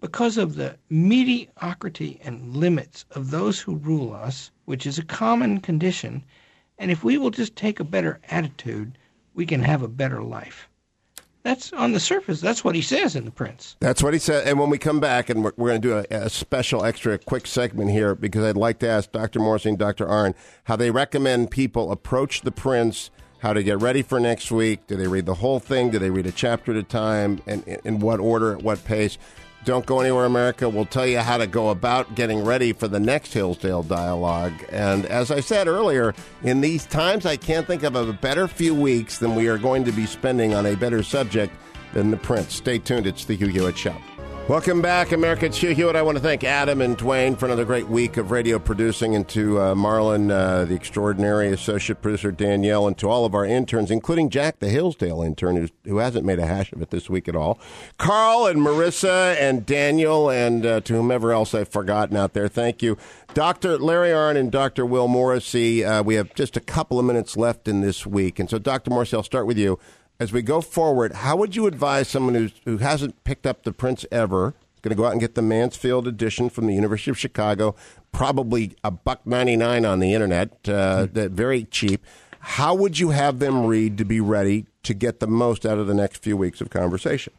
because 0.00 0.38
of 0.38 0.54
the 0.54 0.76
mediocrity 0.88 2.20
and 2.22 2.56
limits 2.56 3.04
of 3.10 3.30
those 3.30 3.60
who 3.60 3.76
rule 3.76 4.12
us, 4.12 4.50
which 4.64 4.86
is 4.86 4.98
a 4.98 5.04
common 5.04 5.60
condition. 5.60 6.24
And 6.78 6.90
if 6.90 7.02
we 7.02 7.18
will 7.18 7.30
just 7.30 7.56
take 7.56 7.80
a 7.80 7.84
better 7.84 8.20
attitude, 8.30 8.96
we 9.34 9.44
can 9.46 9.62
have 9.62 9.82
a 9.82 9.88
better 9.88 10.22
life. 10.22 10.68
That's 11.42 11.72
on 11.72 11.92
the 11.92 12.00
surface. 12.00 12.40
That's 12.40 12.64
what 12.64 12.74
he 12.74 12.82
says 12.82 13.16
in 13.16 13.24
The 13.24 13.30
Prince. 13.30 13.76
That's 13.80 14.02
what 14.02 14.12
he 14.12 14.18
said. 14.18 14.46
And 14.46 14.58
when 14.58 14.70
we 14.70 14.78
come 14.78 15.00
back, 15.00 15.30
and 15.30 15.42
we're, 15.42 15.52
we're 15.56 15.68
going 15.68 15.82
to 15.82 15.88
do 15.88 15.96
a, 15.96 16.24
a, 16.24 16.30
special, 16.30 16.84
extra, 16.84 17.18
quick 17.18 17.46
segment 17.46 17.90
here 17.90 18.14
because 18.14 18.44
I'd 18.44 18.56
like 18.56 18.80
to 18.80 18.88
ask 18.88 19.12
Dr. 19.12 19.40
Morrisey 19.40 19.70
and 19.70 19.78
Dr. 19.78 20.06
Arnn 20.06 20.34
how 20.64 20.76
they 20.76 20.90
recommend 20.90 21.50
people 21.50 21.90
approach 21.90 22.42
The 22.42 22.50
Prince, 22.50 23.10
how 23.38 23.52
to 23.52 23.62
get 23.62 23.80
ready 23.80 24.02
for 24.02 24.18
next 24.18 24.50
week. 24.50 24.86
Do 24.86 24.96
they 24.96 25.06
read 25.06 25.26
the 25.26 25.34
whole 25.34 25.60
thing? 25.60 25.90
Do 25.90 25.98
they 25.98 26.10
read 26.10 26.26
a 26.26 26.32
chapter 26.32 26.72
at 26.72 26.78
a 26.78 26.82
time? 26.82 27.40
And 27.46 27.66
in 27.84 28.00
what 28.00 28.20
order, 28.20 28.54
at 28.54 28.62
what 28.62 28.84
pace? 28.84 29.18
Don't 29.64 29.84
Go 29.84 30.00
Anywhere 30.00 30.24
America 30.24 30.68
We'll 30.68 30.86
tell 30.86 31.06
you 31.06 31.18
how 31.18 31.36
to 31.36 31.46
go 31.46 31.70
about 31.70 32.14
getting 32.14 32.44
ready 32.44 32.72
for 32.72 32.88
the 32.88 33.00
next 33.00 33.32
Hillsdale 33.34 33.82
dialogue. 33.82 34.52
And 34.70 35.04
as 35.06 35.30
I 35.30 35.40
said 35.40 35.66
earlier, 35.66 36.14
in 36.42 36.60
these 36.60 36.86
times, 36.86 37.26
I 37.26 37.36
can't 37.36 37.66
think 37.66 37.82
of 37.82 37.94
a 37.94 38.12
better 38.12 38.48
few 38.48 38.74
weeks 38.74 39.18
than 39.18 39.34
we 39.34 39.48
are 39.48 39.58
going 39.58 39.84
to 39.84 39.92
be 39.92 40.06
spending 40.06 40.54
on 40.54 40.66
a 40.66 40.76
better 40.76 41.02
subject 41.02 41.52
than 41.92 42.10
the 42.10 42.16
Prince. 42.16 42.54
Stay 42.54 42.78
tuned. 42.78 43.06
It's 43.06 43.24
the 43.24 43.34
Hugh 43.34 43.48
Hewitt 43.48 43.76
Show. 43.76 43.96
Welcome 44.48 44.80
back, 44.80 45.12
America. 45.12 45.44
It's 45.44 45.58
Hugh 45.58 45.74
Hewitt. 45.74 45.94
I 45.94 46.00
want 46.00 46.16
to 46.16 46.22
thank 46.22 46.42
Adam 46.42 46.80
and 46.80 46.96
Dwayne 46.96 47.36
for 47.36 47.44
another 47.44 47.66
great 47.66 47.86
week 47.86 48.16
of 48.16 48.30
radio 48.30 48.58
producing, 48.58 49.14
and 49.14 49.28
to 49.28 49.60
uh, 49.60 49.74
Marlon, 49.74 50.30
uh, 50.30 50.64
the 50.64 50.74
extraordinary 50.74 51.52
associate 51.52 52.00
producer, 52.00 52.32
Danielle, 52.32 52.86
and 52.86 52.96
to 52.96 53.10
all 53.10 53.26
of 53.26 53.34
our 53.34 53.44
interns, 53.44 53.90
including 53.90 54.30
Jack, 54.30 54.60
the 54.60 54.70
Hillsdale 54.70 55.20
intern, 55.20 55.68
who 55.84 55.98
hasn't 55.98 56.24
made 56.24 56.38
a 56.38 56.46
hash 56.46 56.72
of 56.72 56.80
it 56.80 56.88
this 56.88 57.10
week 57.10 57.28
at 57.28 57.36
all. 57.36 57.60
Carl 57.98 58.46
and 58.46 58.60
Marissa 58.60 59.36
and 59.38 59.66
Daniel, 59.66 60.30
and 60.30 60.64
uh, 60.64 60.80
to 60.80 60.94
whomever 60.94 61.30
else 61.30 61.52
I've 61.52 61.68
forgotten 61.68 62.16
out 62.16 62.32
there, 62.32 62.48
thank 62.48 62.82
you. 62.82 62.96
Dr. 63.34 63.76
Larry 63.76 64.12
Arnn 64.12 64.38
and 64.38 64.50
Dr. 64.50 64.86
Will 64.86 65.08
Morrisey, 65.08 65.84
uh, 65.84 66.02
we 66.02 66.14
have 66.14 66.32
just 66.32 66.56
a 66.56 66.60
couple 66.60 66.98
of 66.98 67.04
minutes 67.04 67.36
left 67.36 67.68
in 67.68 67.82
this 67.82 68.06
week. 68.06 68.38
And 68.38 68.48
so, 68.48 68.58
Dr. 68.58 68.90
Morrisey, 68.90 69.12
I'll 69.12 69.22
start 69.22 69.46
with 69.46 69.58
you 69.58 69.78
as 70.20 70.32
we 70.32 70.42
go 70.42 70.60
forward, 70.60 71.12
how 71.12 71.36
would 71.36 71.54
you 71.54 71.66
advise 71.66 72.08
someone 72.08 72.34
who's, 72.34 72.52
who 72.64 72.78
hasn't 72.78 73.22
picked 73.24 73.46
up 73.46 73.62
the 73.62 73.72
Prince 73.72 74.04
ever, 74.10 74.54
going 74.82 74.90
to 74.90 74.96
go 74.96 75.04
out 75.04 75.12
and 75.12 75.20
get 75.20 75.34
the 75.34 75.42
Mansfield 75.42 76.06
edition 76.08 76.50
from 76.50 76.66
the 76.66 76.74
University 76.74 77.10
of 77.10 77.18
Chicago, 77.18 77.74
probably 78.12 78.76
a 78.82 78.90
buck 78.90 79.26
ninety 79.26 79.56
nine 79.56 79.84
on 79.84 80.00
the 80.00 80.14
internet, 80.14 80.50
uh, 80.64 81.06
mm-hmm. 81.06 81.34
very 81.34 81.64
cheap. 81.64 82.04
How 82.40 82.74
would 82.74 82.98
you 82.98 83.10
have 83.10 83.40
them 83.40 83.66
read 83.66 83.98
to 83.98 84.04
be 84.04 84.20
ready 84.20 84.66
to 84.84 84.94
get 84.94 85.20
the 85.20 85.26
most 85.26 85.66
out 85.66 85.78
of 85.78 85.86
the 85.86 85.94
next 85.94 86.22
few 86.22 86.36
weeks 86.36 86.60
of 86.60 86.70
conversation? 86.70 87.32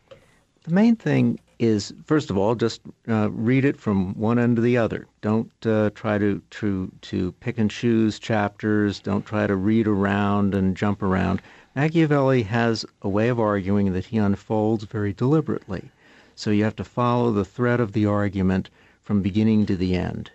The 0.63 0.73
main 0.73 0.97
thing 0.97 1.39
is, 1.57 1.93
first 2.05 2.29
of 2.29 2.37
all, 2.37 2.53
just 2.55 2.81
uh, 3.07 3.31
read 3.31 3.65
it 3.65 3.77
from 3.77 4.13
one 4.15 4.37
end 4.37 4.57
to 4.57 4.61
the 4.61 4.77
other. 4.77 5.07
Don't 5.21 5.51
uh, 5.65 5.89
try 5.95 6.17
to, 6.17 6.41
to 6.51 6.91
to 7.01 7.31
pick 7.39 7.57
and 7.57 7.71
choose 7.71 8.19
chapters. 8.19 8.99
Don't 8.99 9.25
try 9.25 9.47
to 9.47 9.55
read 9.55 9.87
around 9.87 10.53
and 10.53 10.75
jump 10.75 11.01
around 11.01 11.41
Machiavelli 11.81 12.43
has 12.43 12.85
a 13.01 13.07
way 13.07 13.29
of 13.29 13.39
arguing 13.39 13.93
that 13.93 14.07
he 14.07 14.17
unfolds 14.17 14.83
very 14.83 15.13
deliberately. 15.13 15.89
So 16.35 16.51
you 16.51 16.65
have 16.65 16.75
to 16.75 16.83
follow 16.83 17.31
the 17.31 17.45
thread 17.45 17.79
of 17.79 17.93
the 17.93 18.05
argument 18.05 18.69
from 19.01 19.21
beginning 19.21 19.65
to 19.67 19.77
the 19.77 19.95
end. 19.95 20.31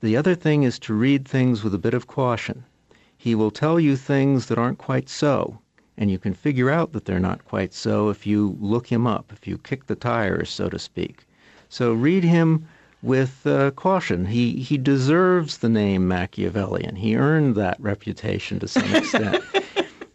The 0.00 0.16
other 0.16 0.34
thing 0.34 0.62
is 0.62 0.78
to 0.78 0.94
read 0.94 1.28
things 1.28 1.62
with 1.62 1.74
a 1.74 1.78
bit 1.86 1.92
of 1.92 2.06
caution. 2.06 2.64
He 3.14 3.34
will 3.34 3.50
tell 3.50 3.78
you 3.78 3.94
things 3.94 4.46
that 4.46 4.56
aren't 4.56 4.78
quite 4.78 5.10
so, 5.10 5.58
and 5.98 6.10
you 6.10 6.18
can 6.18 6.32
figure 6.32 6.70
out 6.70 6.94
that 6.94 7.04
they're 7.04 7.20
not 7.20 7.44
quite 7.44 7.74
so 7.74 8.08
if 8.08 8.26
you 8.26 8.56
look 8.58 8.86
him 8.86 9.06
up, 9.06 9.34
if 9.34 9.46
you 9.46 9.58
kick 9.58 9.86
the 9.86 9.94
tires, 9.94 10.48
so 10.48 10.70
to 10.70 10.78
speak. 10.78 11.26
So 11.68 11.92
read 11.92 12.24
him 12.24 12.66
with 13.02 13.46
uh, 13.46 13.72
caution. 13.72 14.24
He 14.24 14.52
he 14.52 14.78
deserves 14.78 15.58
the 15.58 15.68
name 15.68 16.08
Machiavellian. 16.08 16.96
He 16.96 17.16
earned 17.16 17.54
that 17.56 17.78
reputation 17.78 18.58
to 18.60 18.66
some 18.66 18.94
extent. 18.94 19.44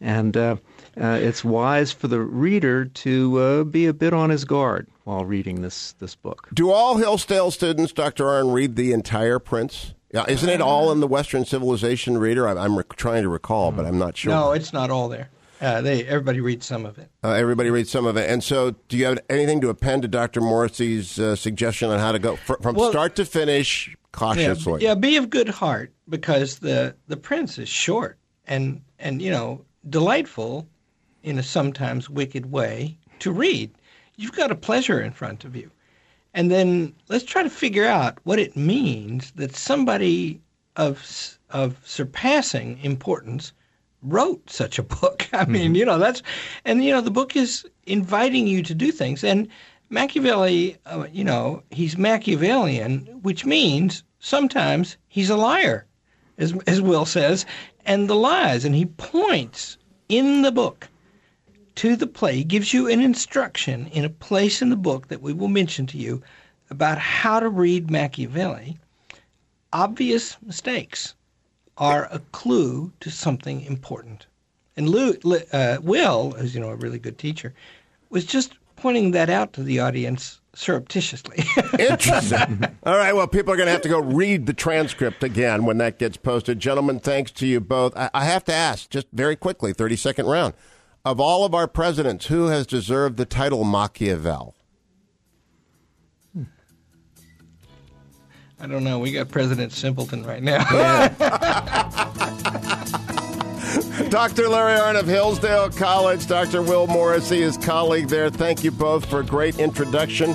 And 0.06 0.38
uh, 0.38 0.58
uh, 1.02 1.18
it's 1.20 1.44
wise 1.44 1.92
for 1.92 2.08
the 2.08 2.22
reader 2.22 2.86
to 2.86 3.40
uh, 3.40 3.64
be 3.64 3.88
a 3.88 3.94
bit 3.94 4.14
on 4.14 4.30
his 4.30 4.46
guard 4.46 4.86
while 5.04 5.26
reading 5.26 5.64
this, 5.64 5.94
this 5.94 6.14
book. 6.14 6.48
Do 6.54 6.70
all 6.70 6.98
Hillsdale 6.98 7.50
students, 7.50 7.92
Dr. 7.92 8.26
Arnn, 8.26 8.54
read 8.54 8.76
the 8.76 8.94
entire 8.94 9.40
Prince? 9.40 9.96
Yeah, 10.14 10.26
isn't 10.28 10.48
it 10.48 10.62
all 10.62 10.92
in 10.92 11.00
the 11.00 11.08
Western 11.08 11.44
Civilization 11.44 12.20
reader? 12.20 12.48
I'm, 12.48 12.58
I'm 12.58 12.78
re- 12.78 12.84
trying 12.96 13.24
to 13.24 13.30
recall, 13.30 13.72
but 13.72 13.88
I'm 13.88 13.98
not 13.98 14.16
sure. 14.16 14.32
No, 14.32 14.52
it's 14.52 14.72
not 14.72 14.92
all 14.92 15.10
there. 15.10 15.30
Uh, 15.60 15.82
they 15.82 16.06
everybody 16.06 16.40
reads 16.40 16.68
some 16.68 16.86
of 16.86 17.00
it. 17.00 17.10
Uh, 17.24 17.32
everybody 17.32 17.72
reads 17.72 17.90
some 17.90 18.06
of 18.06 18.16
it, 18.16 18.30
and 18.30 18.44
so 18.44 18.76
do 18.88 18.98
you 18.98 19.06
have 19.06 19.18
anything 19.30 19.60
to 19.62 19.70
append 19.70 20.04
to 20.04 20.08
Dr. 20.08 20.40
Morrisey's 20.40 21.18
uh, 21.18 21.36
suggestion 21.36 21.90
on 21.90 22.00
how 22.00 22.12
to 22.12 22.20
go 22.20 22.36
fr- 22.36 22.62
from 22.62 22.76
well, 22.76 22.92
start 22.92 23.16
to 23.16 23.26
finish 23.26 23.96
cautiously? 24.12 24.84
Yeah, 24.84 24.90
yeah, 24.90 24.96
be 24.96 25.18
of 25.18 25.30
good 25.30 25.50
heart 25.50 25.92
because 26.08 26.60
the 26.60 26.96
the 27.08 27.18
prince 27.18 27.58
is 27.58 27.70
short, 27.70 28.20
and 28.46 28.82
and 29.00 29.22
you 29.22 29.32
know 29.32 29.66
delightful 29.90 30.68
in 31.24 31.38
a 31.38 31.44
sometimes 31.44 32.10
wicked 32.10 32.52
way 32.52 32.98
to 33.20 33.32
read. 33.32 33.72
You've 34.18 34.32
got 34.34 34.52
a 34.52 34.56
pleasure 34.56 35.02
in 35.02 35.12
front 35.12 35.44
of 35.46 35.56
you. 35.56 35.72
And 36.34 36.52
then 36.52 36.94
let's 37.08 37.24
try 37.24 37.44
to 37.44 37.50
figure 37.50 37.86
out 37.86 38.20
what 38.24 38.40
it 38.40 38.56
means 38.56 39.32
that 39.32 39.56
somebody 39.56 40.42
of 40.76 41.40
of 41.50 41.78
surpassing 41.86 42.78
importance 42.84 43.54
wrote 44.04 44.50
such 44.50 44.78
a 44.78 44.84
book. 44.84 45.28
I 45.34 45.46
mean, 45.46 45.68
mm-hmm. 45.68 45.76
you 45.76 45.86
know, 45.86 45.98
that's 45.98 46.22
and 46.66 46.84
you 46.84 46.92
know 46.92 47.02
the 47.02 47.12
book 47.12 47.36
is 47.36 47.66
inviting 47.86 48.48
you 48.48 48.62
to 48.64 48.74
do 48.74 48.92
things 48.92 49.24
and 49.24 49.48
Machiavelli, 49.90 50.78
uh, 50.88 51.08
you 51.12 51.24
know, 51.24 51.62
he's 51.70 51.98
Machiavellian, 51.98 53.20
which 53.22 53.46
means 53.46 54.04
sometimes 54.20 54.98
he's 55.08 55.30
a 55.30 55.38
liar, 55.38 55.86
as 56.38 56.54
as 56.68 56.82
Will 56.82 57.06
says, 57.06 57.46
and 57.86 58.10
the 58.10 58.16
lies. 58.16 58.66
And 58.66 58.76
he 58.76 58.86
points 58.86 59.78
in 60.10 60.42
the 60.42 60.52
book 60.52 60.90
to 61.76 61.96
the 61.98 62.08
play, 62.08 62.38
he 62.38 62.44
gives 62.44 62.74
you 62.74 62.88
an 62.88 63.02
instruction 63.02 63.88
in 63.88 64.06
a 64.06 64.10
place 64.10 64.62
in 64.62 64.70
the 64.70 64.78
book 64.78 65.10
that 65.10 65.22
we 65.22 65.34
will 65.34 65.50
mention 65.50 65.86
to 65.88 65.98
you 65.98 66.22
about 66.70 66.98
how 66.98 67.40
to 67.40 67.50
read 67.50 67.92
Machiavelli. 67.92 68.78
obvious 69.74 70.38
mistakes 70.42 71.16
are 71.78 72.08
a 72.12 72.20
clue 72.32 72.94
to 73.02 73.12
something 73.12 73.62
important. 73.62 74.26
And 74.78 74.88
Lou, 74.90 75.16
uh, 75.52 75.78
Will, 75.82 76.34
as 76.38 76.56
you 76.56 76.62
know, 76.62 76.70
a 76.70 76.76
really 76.76 77.00
good 77.00 77.18
teacher, 77.18 77.54
was 78.10 78.26
just 78.26 78.54
pointing 78.78 79.12
that 79.12 79.30
out 79.30 79.52
to 79.54 79.64
the 79.64 79.80
audience 79.80 80.40
surreptitiously. 80.56 81.44
Interesting. 81.80 82.66
All 82.84 82.98
right. 82.98 83.14
Well, 83.14 83.28
people 83.28 83.54
are 83.54 83.58
going 83.58 83.68
to 83.68 83.72
have 83.72 83.82
to 83.82 83.90
go 83.90 84.00
read 84.00 84.46
the 84.46 84.54
transcript 84.54 85.24
again 85.24 85.66
when 85.66 85.78
that 85.78 86.00
gets 86.00 86.18
posted. 86.18 86.60
Gentlemen, 86.60 87.00
thanks 87.00 87.32
to 87.32 87.46
you 87.46 87.60
both. 87.60 87.96
I, 87.96 88.10
I 88.14 88.26
have 88.26 88.44
to 88.46 88.54
ask, 88.54 88.90
just 88.90 89.08
very 89.14 89.36
quickly, 89.36 89.74
30 89.74 89.96
second 89.96 90.26
round. 90.26 90.54
Of 91.04 91.20
all 91.20 91.46
of 91.46 91.54
our 91.54 91.68
presidents, 91.68 92.28
who 92.28 92.48
has 92.48 92.66
deserved 92.66 93.18
the 93.18 93.26
title 93.26 93.64
Machiavel? 93.64 94.56
Hmm. 96.34 96.44
I 98.60 98.66
don't 98.66 98.84
know. 98.84 98.98
We 98.98 99.12
got 99.12 99.30
President 99.30 99.72
Simpleton 99.72 100.26
right 100.26 100.42
now. 100.42 101.12
Dr. 104.16 104.48
Larry 104.48 104.80
Arnn 104.80 104.98
of 104.98 105.08
Hillsdale 105.08 105.70
College, 105.72 106.26
Dr. 106.26 106.62
Will 106.62 106.88
Morrisey, 106.88 107.42
his 107.42 107.58
colleague 107.58 108.08
there. 108.08 108.30
Thank 108.30 108.64
you 108.64 108.72
both 108.72 109.06
for 109.08 109.20
a 109.20 109.26
great 109.26 109.60
introduction 109.60 110.34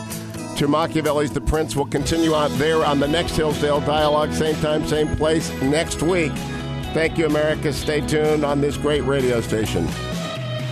to 0.57 0.69
Machiavelli's 0.69 1.31
The 1.31 1.41
Prince. 1.41 1.75
We'll 1.75 1.87
continue 1.87 2.35
out 2.35 2.51
there 2.59 2.85
on 2.85 3.01
the 3.01 3.09
next 3.09 3.37
Hillsdale 3.37 3.81
Dialogue, 3.81 4.35
same 4.35 4.55
time, 4.57 4.87
same 4.87 5.17
place 5.17 5.51
next 5.63 6.03
week. 6.03 6.33
Thank 6.93 7.17
you, 7.17 7.25
America. 7.25 7.73
Stay 7.73 8.03
tuned 8.03 8.45
on 8.45 8.61
this 8.61 8.77
great 8.77 9.01
radio 9.05 9.41
station. 9.41 9.89